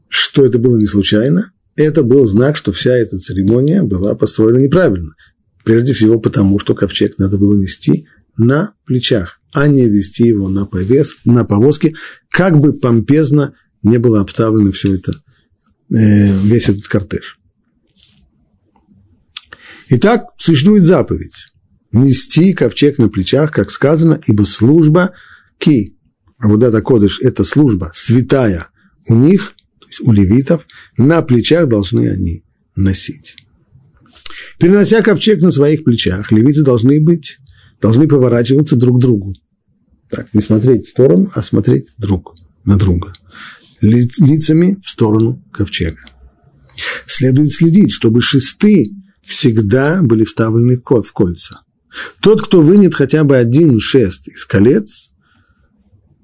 [0.08, 1.52] что это было не случайно.
[1.76, 5.16] Это был знак, что вся эта церемония была построена неправильно.
[5.66, 8.08] Прежде всего потому, что ковчег надо было нести
[8.38, 11.96] на плечах, а не вести его на, повес, на повозке,
[12.30, 13.54] как бы помпезно
[13.84, 15.12] не было обставлено все это,
[15.94, 17.41] э, весь этот кортеж.
[19.94, 21.36] Итак, существует заповедь–
[21.92, 25.14] нести ковчег на плечах, как сказано, ибо служба
[25.58, 25.98] ки,
[26.40, 28.70] а вот это кодыш– это служба святая
[29.10, 30.66] у них, то есть у левитов,
[30.96, 33.36] на плечах должны они носить.
[34.60, 37.40] Перенося ковчег на своих плечах, левиты должны быть,
[37.82, 39.36] должны поворачиваться друг к другу.
[40.08, 43.12] Так, не смотреть в сторону, а смотреть друг на друга.
[43.82, 46.00] лицами в сторону ковчега.
[47.06, 48.86] Следует следить, чтобы шесты
[49.24, 51.62] всегда были вставлены в кольца.
[52.22, 55.12] Тот, кто вынет хотя бы один шест из колец,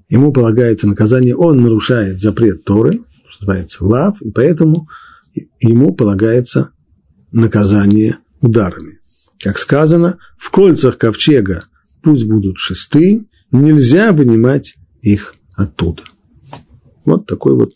[0.08, 4.88] ему полагается наказание, он нарушает запрет Торы, что называется лав, и поэтому
[5.60, 6.70] ему полагается
[7.32, 9.00] наказание ударами.
[9.40, 11.64] Как сказано, в кольцах ковчега
[12.02, 16.02] пусть будут шесты, нельзя вынимать их оттуда.
[17.04, 17.74] Вот такой вот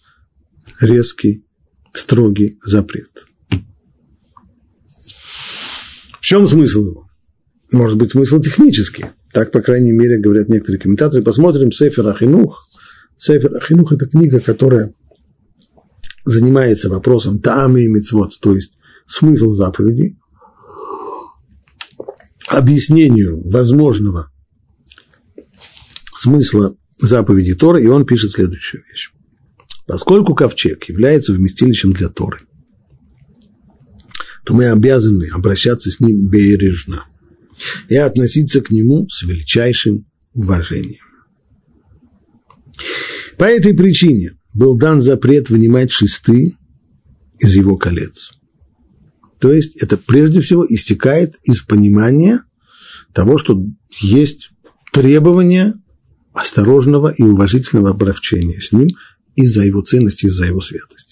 [0.81, 1.45] резкий,
[1.93, 3.27] строгий запрет.
[6.23, 7.09] В чем смысл его?
[7.73, 9.07] Может быть, смысл технический.
[9.33, 11.21] Так, по крайней мере, говорят некоторые комментаторы.
[11.21, 12.63] Посмотрим Сефер Ахинух.
[13.19, 14.95] Сефер Ахинух– это книга, которая
[16.25, 18.73] занимается вопросом таамы и мицвод, то есть
[19.05, 20.17] смысл заповедей,
[22.47, 24.31] объяснению возможного
[26.17, 29.11] смысла заповеди Торы, и он пишет следующую вещь.
[29.89, 32.39] Поскольку ковчег является вместилищем для Торы–
[34.45, 37.07] то мы обязаны обращаться с ним бережно
[37.89, 41.05] и относиться к нему с величайшим уважением.
[43.39, 46.57] По этой причине был дан запрет вынимать шесты
[47.39, 48.33] из его колец.
[49.39, 52.45] То есть это прежде всего истекает из понимания
[53.13, 53.61] того, что
[54.01, 54.51] есть
[54.93, 55.75] требования
[56.33, 58.91] осторожного и уважительного обращения с ним
[59.35, 61.12] из-за его ценности, из-за его святости.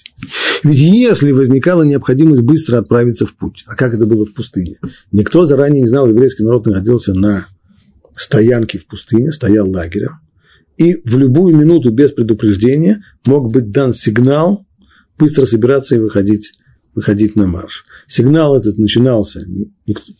[0.63, 4.79] Ведь если возникала необходимость быстро отправиться в путь, а как это было в пустыне?
[5.13, 7.47] Никто заранее не знал, еврейский народ находился на
[8.15, 10.21] стоянке в пустыне, стоял лагерем,
[10.77, 14.67] и в любую минуту без предупреждения мог быть дан сигнал
[15.19, 16.53] быстро собираться и выходить,
[16.95, 17.85] выходить на марш.
[18.07, 19.47] Сигнал этот начинался,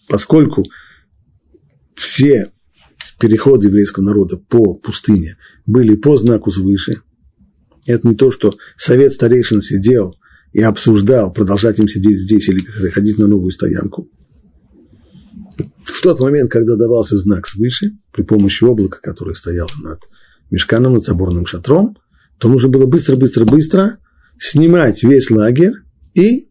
[0.09, 0.65] поскольку
[1.95, 2.51] все
[3.19, 5.37] переходы еврейского народа по пустыне
[5.67, 7.03] были по знаку свыше,
[7.87, 10.17] это не то, что совет старейшин сидел
[10.53, 12.61] и обсуждал, продолжать им сидеть здесь или
[12.91, 14.09] ходить на новую стоянку.
[15.85, 20.01] В тот момент, когда давался знак свыше, при помощи облака, которое стояло над
[20.51, 21.97] мешканом, над соборным шатром,
[22.39, 23.99] то нужно было быстро-быстро-быстро
[24.39, 25.75] снимать весь лагерь
[26.15, 26.49] и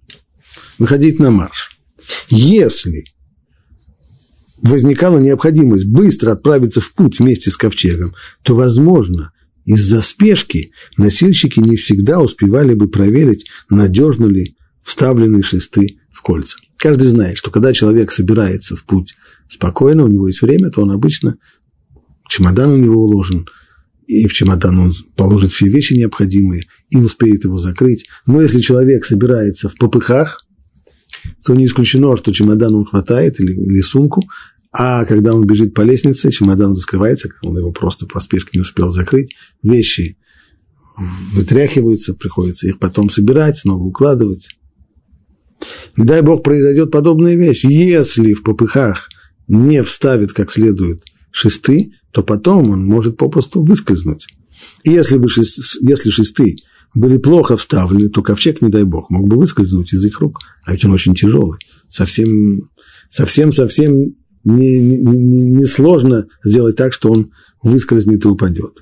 [0.78, 1.80] выходить на марш.
[2.30, 3.06] Если
[4.62, 8.14] возникала необходимость быстро отправиться в путь вместе с ковчегом,
[8.44, 9.32] то, возможно,
[9.70, 16.58] из-за спешки носильщики не всегда успевали бы проверить, надежно ли вставлены шесты в кольца.
[16.78, 19.14] Каждый знает, что когда человек собирается в путь
[19.48, 21.36] спокойно, у него есть время, то он обычно,
[22.28, 23.46] чемодан у него уложен,
[24.08, 28.08] и в чемодан он положит все вещи необходимые и успеет его закрыть.
[28.26, 30.48] Но если человек собирается в попыхах,
[31.46, 34.24] то не исключено, что чемодан он хватает или, или сумку,
[34.72, 38.90] а когда он бежит по лестнице, чемодан раскрывается, он его просто по спешке не успел
[38.90, 40.18] закрыть, вещи
[41.34, 44.50] вытряхиваются, приходится их потом собирать, снова укладывать.
[45.98, 47.64] Не дай бог произойдет подобная вещь.
[47.66, 49.10] Если в попыхах
[49.48, 54.28] не вставит как следует шесты, то потом он может попросту выскользнуть.
[54.84, 56.56] И если, бы шест, если шесты
[56.94, 60.72] были плохо вставлены, то ковчег, не дай бог, мог бы выскользнуть из их рук, а
[60.72, 61.60] ведь он очень тяжелый.
[61.88, 62.70] Совсем,
[63.10, 65.66] совсем, совсем не, не, не, не
[66.44, 67.32] сделать так, что он
[67.62, 68.82] выскользнет и упадет.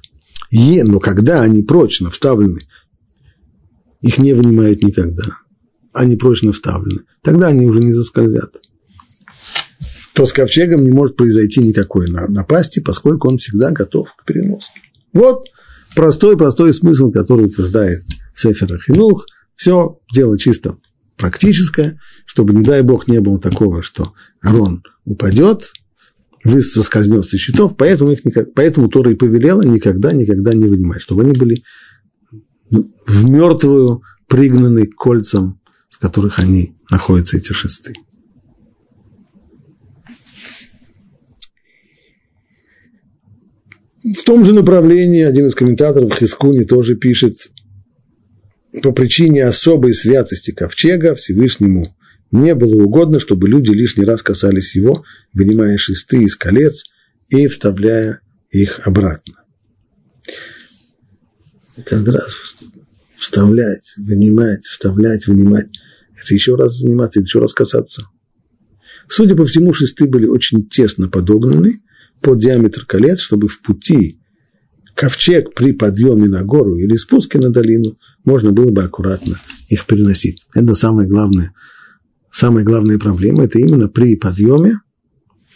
[0.51, 2.62] И, но когда они прочно вставлены,
[4.01, 5.38] их не вынимают никогда.
[5.93, 7.01] Они прочно вставлены.
[7.24, 8.62] Тогда они уже не заскользят.
[10.14, 14.80] То с ковчегом не может произойти никакой напасти, поскольку он всегда готов к переноске.
[15.14, 15.45] Вот
[15.95, 18.03] простой-простой смысл, который утверждает
[18.34, 19.26] Сефер Хинух.
[19.55, 20.78] Все дело чисто
[21.18, 25.72] практическое, чтобы, не дай бог, не было такого, что Арон упадет,
[26.43, 28.22] вы соскользнет со счетов, поэтому, их
[28.55, 31.63] поэтому Тора и повелела никогда, никогда не вынимать, чтобы они были
[32.70, 35.59] в мертвую пригнаны к кольцам,
[35.89, 37.93] в которых они находятся, эти шесты.
[44.03, 47.34] В том же направлении один из комментаторов Хискуни тоже пишет,
[48.82, 51.95] по причине особой святости ковчега Всевышнему
[52.32, 56.86] не было угодно, чтобы люди лишний раз касались его, вынимая шесты из колец
[57.30, 59.43] и вставляя их обратно.
[61.86, 62.34] Каждый раз
[63.17, 65.67] вставлять, вынимать, вставлять, вынимать.
[66.15, 68.07] Это еще раз заниматься, это еще раз касаться.
[69.07, 71.82] Судя по всему, шесты были очень тесно подогнаны
[72.21, 74.19] под диаметр колец, чтобы в пути
[74.97, 79.39] ковчег при подъеме на гору или спуске на долину можно было бы аккуратно
[79.69, 80.43] их переносить.
[80.55, 81.53] Это самое главное–
[82.31, 84.79] самая главная проблема– это именно при подъеме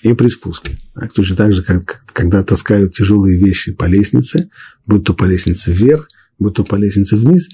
[0.04, 0.78] и при спуске.
[0.94, 4.50] Так, точно так же, как когда таскают тяжелые вещи по лестнице,
[4.86, 6.08] будь то по лестнице вверх,
[6.40, 7.50] будь то по лестнице вниз,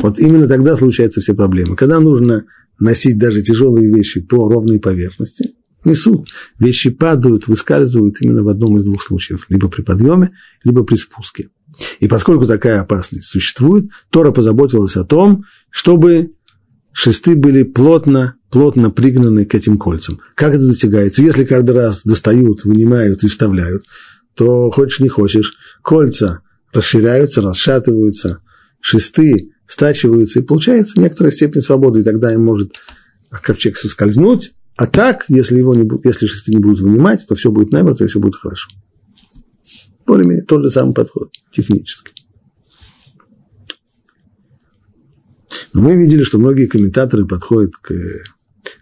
[0.00, 1.76] вот именно тогда случаются все проблемы.
[1.76, 2.44] Когда нужно
[2.78, 5.54] носить даже тяжелые вещи по ровной поверхности,
[5.84, 6.28] несут.
[6.58, 9.46] Вещи падают, выскальзывают именно в одном из двух случаев.
[9.48, 10.32] Либо при подъеме,
[10.64, 11.48] либо при спуске.
[12.00, 16.32] И поскольку такая опасность существует, Тора позаботилась о том, чтобы
[16.92, 20.20] шесты были плотно плотно пригнаны к этим кольцам.
[20.34, 21.22] Как это достигается?
[21.22, 23.84] Если каждый раз достают, вынимают и вставляют,
[24.34, 26.40] то хочешь не хочешь, кольца
[26.72, 28.40] расширяются, расшатываются,
[28.80, 32.76] шесты стачиваются, и получается некоторая степень свободы, и тогда им может
[33.42, 37.72] ковчег соскользнуть, а так, если, его не, если шесты не будут вынимать, то все будет
[37.72, 38.70] намертво, и все будет хорошо.
[40.06, 42.12] Более-менее тот же самый подход, технически.
[45.72, 47.92] Но мы видели, что многие комментаторы подходят к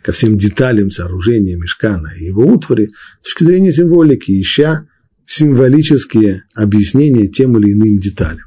[0.03, 2.90] ко всем деталям сооружения мешкана и его утвари
[3.22, 4.86] с точки зрения символики, ища
[5.24, 8.44] символические объяснения тем или иным деталям.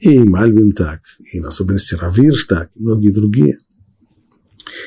[0.00, 1.02] И Мальбим так,
[1.32, 3.58] и в особенности Равирш так, и многие другие.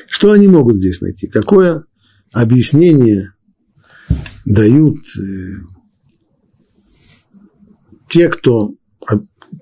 [0.08, 1.26] Что они могут здесь найти?
[1.26, 1.84] Какое
[2.32, 3.32] объяснение
[4.44, 5.52] дают э,
[8.08, 8.74] те, кто,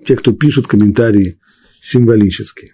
[0.05, 1.39] те, кто пишут комментарии
[1.81, 2.73] символические?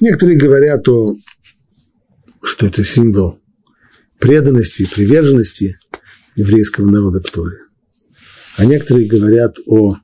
[0.00, 1.16] Некоторые говорят о,
[2.42, 3.40] что это символ
[4.20, 5.76] преданности приверженности
[6.38, 7.58] еврейского народа Торе.
[8.56, 9.96] А некоторые говорят о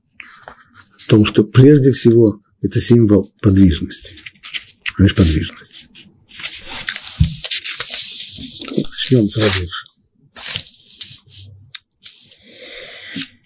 [1.09, 4.13] том, что прежде всего это символ подвижности.
[4.99, 5.89] Лишь подвижность.
[8.77, 9.41] Начнем с.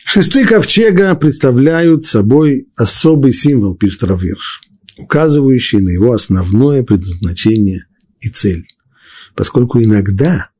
[0.05, 4.63] Шесты ковчега представляют собой особый символ, пишет Равирш
[4.99, 7.87] указывающие на его основное предназначение
[8.21, 8.67] и цель.
[9.35, 10.51] Поскольку иногда,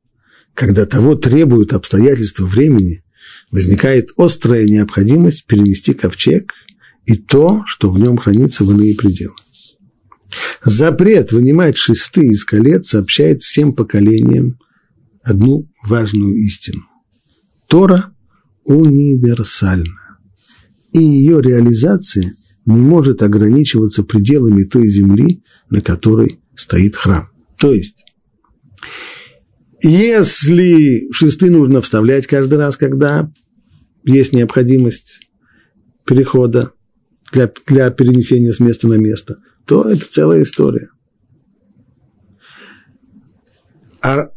[0.53, 3.03] когда того требуют обстоятельства времени,
[3.51, 6.53] возникает острая необходимость перенести ковчег
[7.05, 9.35] и то, что в нем хранится в иные пределы.
[10.63, 14.59] Запрет вынимать шесты из колец сообщает всем поколениям
[15.23, 16.83] одну важную истину.
[17.67, 18.13] Тора
[18.63, 20.19] универсальна,
[20.91, 22.33] и ее реализация
[22.65, 27.29] не может ограничиваться пределами той земли, на которой стоит храм.
[27.57, 28.05] То есть,
[29.81, 33.31] если шесты нужно вставлять каждый раз, когда
[34.03, 35.21] есть необходимость
[36.05, 36.73] перехода
[37.31, 40.89] для, для перенесения с места на место, то это целая история.
[44.01, 44.29] А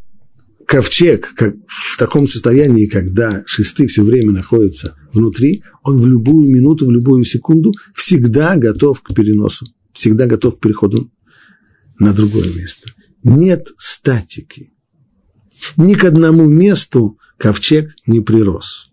[0.67, 6.87] ковчег как, в таком состоянии, когда шесты все время находятся внутри, он в любую минуту,
[6.87, 11.11] в любую секунду всегда готов к переносу, всегда готов к переходу
[11.99, 12.89] на другое место.
[13.23, 14.72] Нет статики.
[15.77, 18.89] Ни к одному месту ковчег не прирос.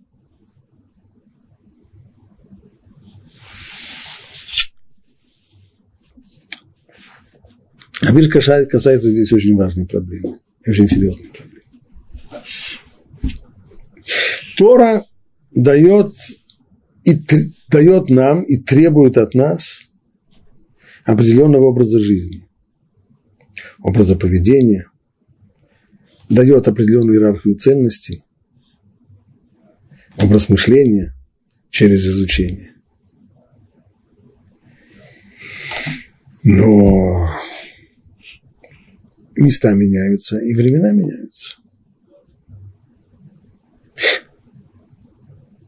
[8.03, 11.61] А видишь, касается здесь очень важной проблемы, очень серьезной проблемы.
[14.57, 15.07] Тора
[15.51, 16.15] дает,
[17.05, 17.19] и,
[17.69, 19.83] дает нам и требует от нас
[21.05, 22.49] определенного образа жизни.
[23.83, 24.90] образа поведения,
[26.31, 28.25] дает определенную иерархию ценностей,
[30.17, 31.13] образ мышления
[31.71, 32.75] через изучение.
[36.43, 37.29] Но
[39.37, 41.57] места меняются и времена меняются.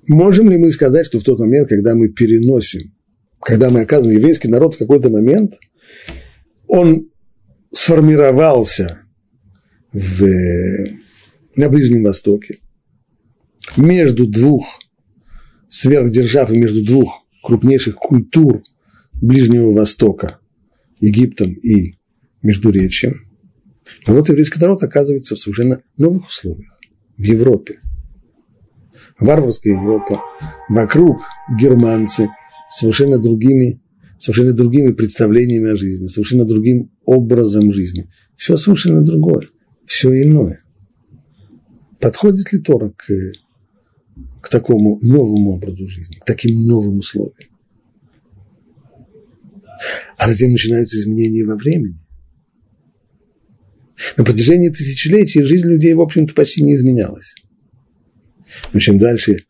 [0.08, 2.94] Можем ли мы сказать, что в тот момент, когда мы переносим,
[3.40, 5.54] когда мы оказываем еврейский народ в какой-то момент,
[6.68, 7.10] он
[7.72, 9.01] сформировался
[9.92, 10.26] в,
[11.56, 12.58] на Ближнем Востоке
[13.76, 14.66] между двух
[15.68, 18.62] сверхдержав и между двух крупнейших культур
[19.14, 20.38] Ближнего Востока,
[21.00, 21.94] Египтом и
[22.42, 23.28] Междуречием.
[24.06, 26.78] Но вот еврейский народ оказывается в совершенно новых условиях
[27.16, 27.80] в Европе–
[29.22, 30.20] варварская Европа,
[30.68, 31.22] вокруг
[31.58, 32.28] германцы
[32.70, 33.80] совершенно другими,
[34.18, 38.10] совершенно другими представлениями о жизни, совершенно другим образом жизни.
[38.36, 39.48] Все совершенно другое,
[39.92, 40.64] все иное.
[42.00, 43.12] Подходит ли Тора к,
[44.40, 47.50] к такому новому образу жизни, к таким новым условиям?
[50.16, 51.98] А затем начинаются изменения во времени.
[54.16, 57.34] На протяжении тысячелетий жизнь людей, в общем-то, почти не изменялась.
[58.72, 59.44] Но чем дальше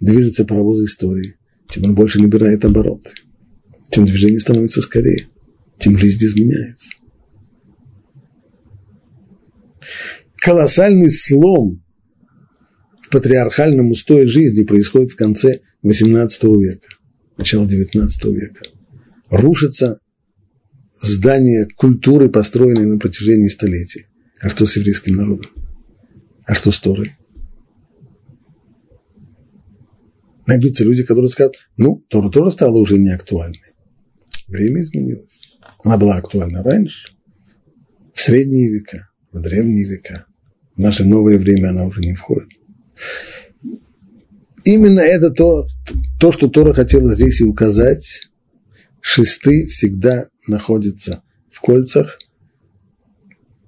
[0.00, 1.36] движется паровоз истории,
[1.68, 3.10] тем он больше набирает обороты.
[3.90, 5.26] Тем движение становится скорее,
[5.78, 6.88] тем жизнь изменяется.
[10.36, 11.82] Колоссальный слом
[13.00, 16.28] в патриархальном устое жизни происходит в конце XVIII
[16.60, 16.88] века,
[17.36, 18.62] начало XIX века.
[19.30, 19.98] Рушится
[21.00, 24.06] здание культуры, построенной на протяжении столетий.
[24.40, 25.50] А что с еврейским народом?
[26.44, 27.12] А что с Торой?
[30.46, 33.60] найдутся люди, которые скажут, ну, Тора тоже стала уже не актуальной.
[34.48, 35.58] Время изменилось.
[35.84, 37.14] Она была актуальна раньше,
[38.12, 40.26] в средние века, в древние века.
[40.76, 42.48] В наше новое время она уже не входит.
[44.64, 45.66] Именно это то,
[46.20, 48.28] то, что Тора хотела здесь и указать.
[49.00, 52.18] Шесты всегда находятся в кольцах.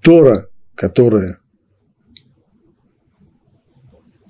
[0.01, 1.39] Тора, которая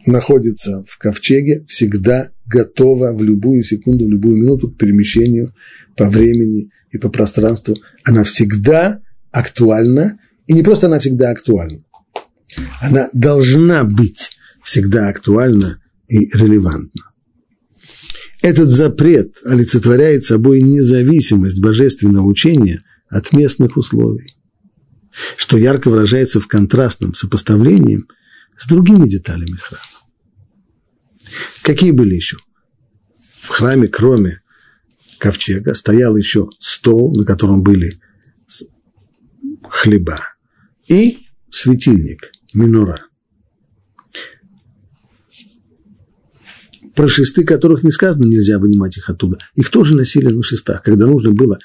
[0.06, 5.52] находится в ковчеге, всегда готова в любую секунду, в любую минуту к перемещению
[5.96, 7.76] по времени и по пространству.
[8.04, 11.84] Она всегда актуальна, и не просто она всегда актуальна,
[12.80, 14.30] она должна быть
[14.62, 17.12] всегда актуальна и релевантна.
[18.42, 24.36] Этот запрет олицетворяет собой независимость божественного учения от местных условий,
[25.36, 28.04] что ярко выражается в контрастном сопоставлении
[28.58, 29.82] с другими деталями храма.
[31.62, 32.36] Какие были еще?
[33.40, 34.42] В храме, кроме
[35.18, 37.98] ковчега, стоял еще стол, на котором были
[39.70, 40.18] хлеба,
[40.86, 43.02] и светильник, минора.
[46.94, 49.38] Про шесты, которых не сказано, нельзя вынимать их оттуда.
[49.54, 51.58] Их тоже носили на шестах, когда нужно было,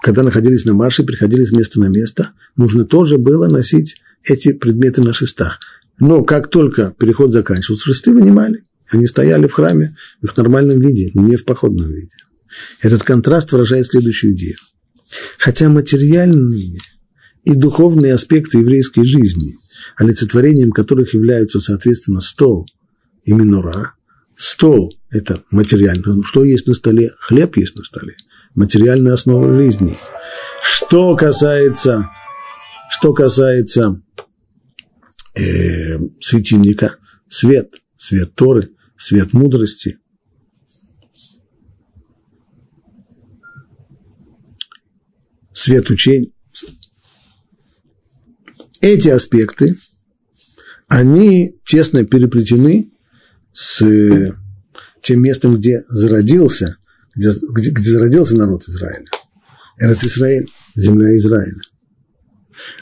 [0.00, 5.02] когда находились на марше, приходили с места на место, нужно тоже было носить эти предметы
[5.02, 5.58] на шестах.
[6.00, 8.64] Но как только переход заканчивался, шесты вынимали.
[8.90, 12.14] Они стояли в храме в их нормальном виде, не в походном виде.
[12.80, 14.56] Этот контраст выражает следующую идею.
[15.38, 16.78] Хотя материальные
[17.44, 19.54] и духовные аспекты еврейской жизни,
[19.96, 22.66] олицетворением которых являются, соответственно, стол
[23.24, 23.94] и минора,
[24.36, 26.22] стол– это материально.
[26.24, 27.12] Что есть на столе?
[27.18, 28.14] Хлеб есть на столе.
[28.54, 29.96] Материальная основа жизни.
[30.62, 32.10] Что касается,
[32.90, 34.02] что касается
[35.34, 36.96] э, светильника,
[37.28, 39.98] свет, свет Торы, свет мудрости.
[45.52, 46.32] Свет учений.
[48.80, 49.74] Эти аспекты,
[50.88, 52.92] они тесно переплетены
[53.52, 53.84] с
[55.02, 56.76] тем местом, где зародился,
[57.14, 59.06] где, где, где зародился народ Израиля.
[59.80, 61.60] Эрец Израиль, земля Израиля.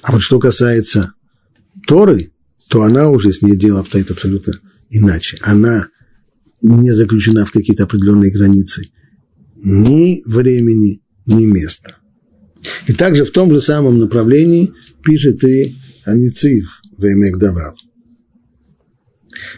[0.02, 1.14] А вот что касается
[1.86, 2.32] Торы,
[2.68, 4.54] то она уже с ней дело обстоит абсолютно
[4.90, 5.38] иначе.
[5.42, 5.88] Она
[6.62, 8.90] не заключена в какие-то определенные границы
[9.56, 11.96] ни времени, ни места.
[12.86, 14.72] И также в том же самом направлении
[15.04, 15.76] пишет и
[16.06, 17.76] Аницив Веймекдавал.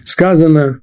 [0.04, 0.80] Сказано,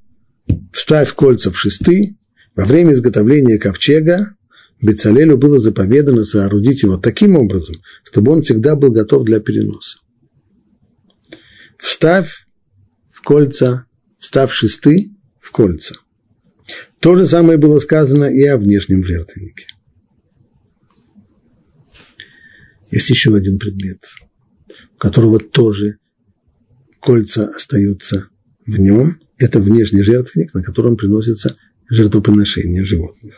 [0.72, 2.16] вставь кольца в шесты,
[2.54, 4.36] во время изготовления ковчега
[4.80, 9.98] Бецалелю было заповедано соорудить его таким образом, чтобы он всегда был готов для переноса.
[11.78, 12.46] Вставь
[13.10, 13.86] в кольца,
[14.18, 15.10] вставь шесты
[15.40, 15.96] в кольца.
[17.00, 19.66] То же самое было сказано и о внешнем жертвеннике.
[22.92, 24.04] Есть еще один предмет,
[24.98, 25.98] которого тоже
[27.00, 28.28] кольца остаются
[28.66, 29.20] в нем.
[29.38, 31.56] Это внешний жертвенник, на котором приносится
[31.88, 33.34] жертвоприношение животных.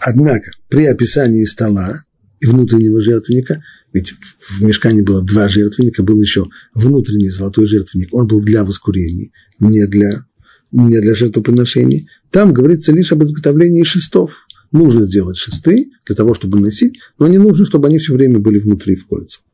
[0.00, 2.04] Однако при описании стола
[2.40, 3.62] и внутреннего жертвенника,
[3.92, 9.32] ведь в мешкане было два жертвенника, был еще внутренний золотой жертвенник, он был для воскурений,
[9.60, 10.26] не для,
[10.72, 12.08] не для жертвоприношений.
[12.30, 14.43] Там говорится лишь об изготовлении шестов.
[14.74, 18.58] Нужно сделать шесты для того, чтобы носить, но не нужно, чтобы они все время были
[18.58, 19.44] внутри в кольцах.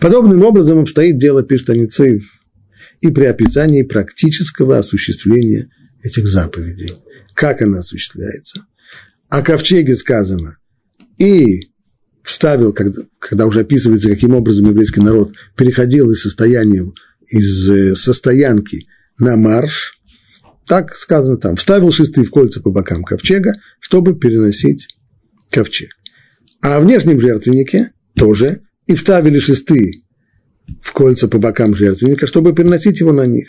[0.00, 5.68] Подобным образом обстоит дело, пишет и при описании практического осуществления
[6.02, 6.94] этих заповедей.
[7.34, 8.64] Как она осуществляется?
[9.28, 10.56] О ковчеге сказано,
[11.18, 11.70] и
[12.22, 16.90] вставил, когда, когда уже описывается, каким образом еврейский народ переходил из состояния,
[17.28, 18.86] из э, состоянки
[19.18, 19.99] на марш,
[20.70, 24.86] так сказано там, вставил шесты в кольца по бокам ковчега, чтобы переносить
[25.50, 25.90] ковчег.
[26.62, 30.04] А в внешнем жертвеннике тоже и вставили шесты
[30.80, 33.48] в кольца по бокам жертвенника, чтобы переносить его на них.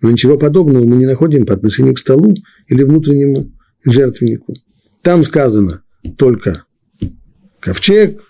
[0.00, 2.34] Но ничего подобного мы не находим по отношению к столу
[2.66, 3.52] или внутреннему
[3.84, 4.54] жертвеннику.
[5.02, 5.82] Там сказано
[6.16, 6.64] только
[7.60, 8.22] ковчег.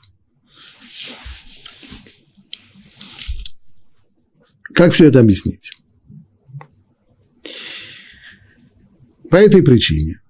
[4.75, 5.78] Как все это объяснить?
[9.31, 10.21] По этой причине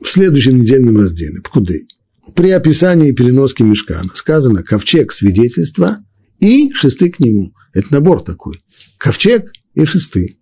[0.00, 1.86] в следующем недельном разделе Пкуды
[2.34, 6.04] при описании переноски мешкана сказано ковчег свидетельства
[6.40, 7.52] и шесты к нему.
[7.72, 8.62] Это набор такой.
[8.98, 10.38] Ковчег и шесты.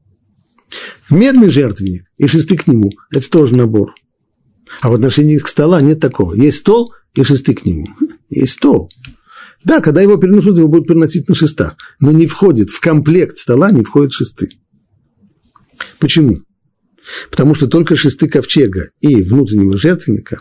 [1.10, 3.94] Медный жертвенник и шесты к нему– это тоже набор.
[4.80, 6.34] А в отношении к стола нет такого.
[6.34, 7.88] Есть стол и шесты к нему.
[8.30, 8.90] Есть стол.
[9.64, 11.76] Да, когда его перенесут, его будут переносить на шестах.
[11.98, 14.48] Но не входит, в комплект стола не входят шесты.
[15.98, 16.38] Почему?
[17.30, 20.38] Потому что только шесты ковчега и внутреннего жертвенника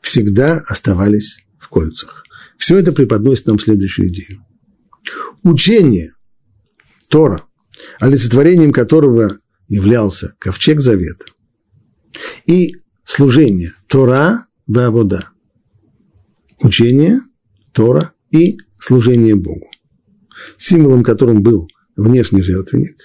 [0.00, 2.24] всегда оставались в кольцах.
[2.58, 4.44] Все это преподносит нам следующую идею.
[5.42, 6.12] Учение
[7.08, 7.44] Тора,
[8.00, 11.24] олицетворением которого являлся ковчег завета,
[12.46, 15.30] и служение Тора Вавода.
[16.60, 17.20] Учение,
[17.72, 19.68] Тора и служение Богу.
[20.56, 22.96] Символом которым был внешний жертвенник,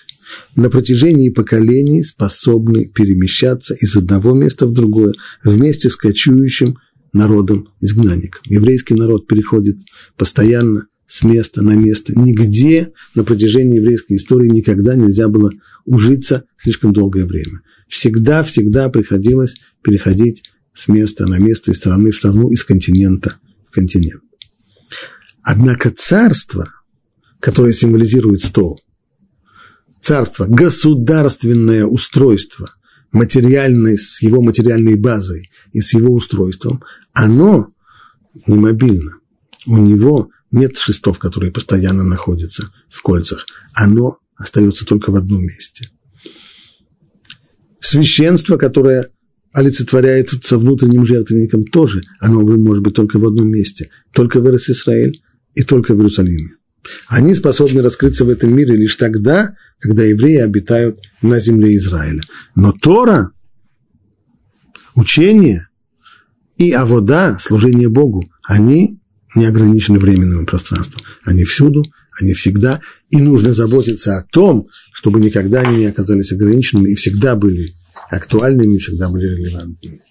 [0.55, 5.13] на протяжении поколений способны перемещаться из одного места в другое
[5.43, 6.77] вместе с кочующим
[7.13, 8.41] народом-изгнанником.
[8.45, 9.77] Еврейский народ переходит
[10.17, 12.13] постоянно с места на место.
[12.15, 15.51] Нигде на протяжении еврейской истории никогда нельзя было
[15.85, 22.49] ужиться слишком долгое время всегда-всегда приходилось переходить с места на место, из страны в страну,
[22.49, 24.21] из континента в континент.
[25.41, 26.69] Однако царство,
[27.39, 28.79] которое символизирует стол,
[30.09, 32.67] царство, государственное устройство,
[33.11, 36.83] материальное, с его материальной базой и с его устройством,
[37.13, 37.69] оно
[38.47, 39.17] не мобильно.
[39.67, 43.45] У него нет шестов, которые постоянно находятся в кольцах.
[43.75, 45.91] Оно остается только в одном месте–
[47.79, 49.11] священство, которое
[49.51, 55.21] олицетворяется внутренним жертвенником, тоже оно может быть только в одном месте, только в Израиль
[55.53, 56.58] и только в Иерусалиме.
[57.07, 62.21] Они способны раскрыться в этом мире лишь тогда, когда евреи обитают на земле Израиля.
[62.55, 63.31] Но Тора,
[64.95, 65.67] учение
[66.57, 68.99] и авода, служение Богу, они
[69.35, 71.03] не ограничены временным пространством.
[71.23, 71.83] Они всюду,
[72.19, 72.81] они всегда.
[73.09, 77.73] И нужно заботиться о том, чтобы никогда они не оказались ограниченными и всегда были
[78.09, 80.01] актуальными, всегда были релевантными.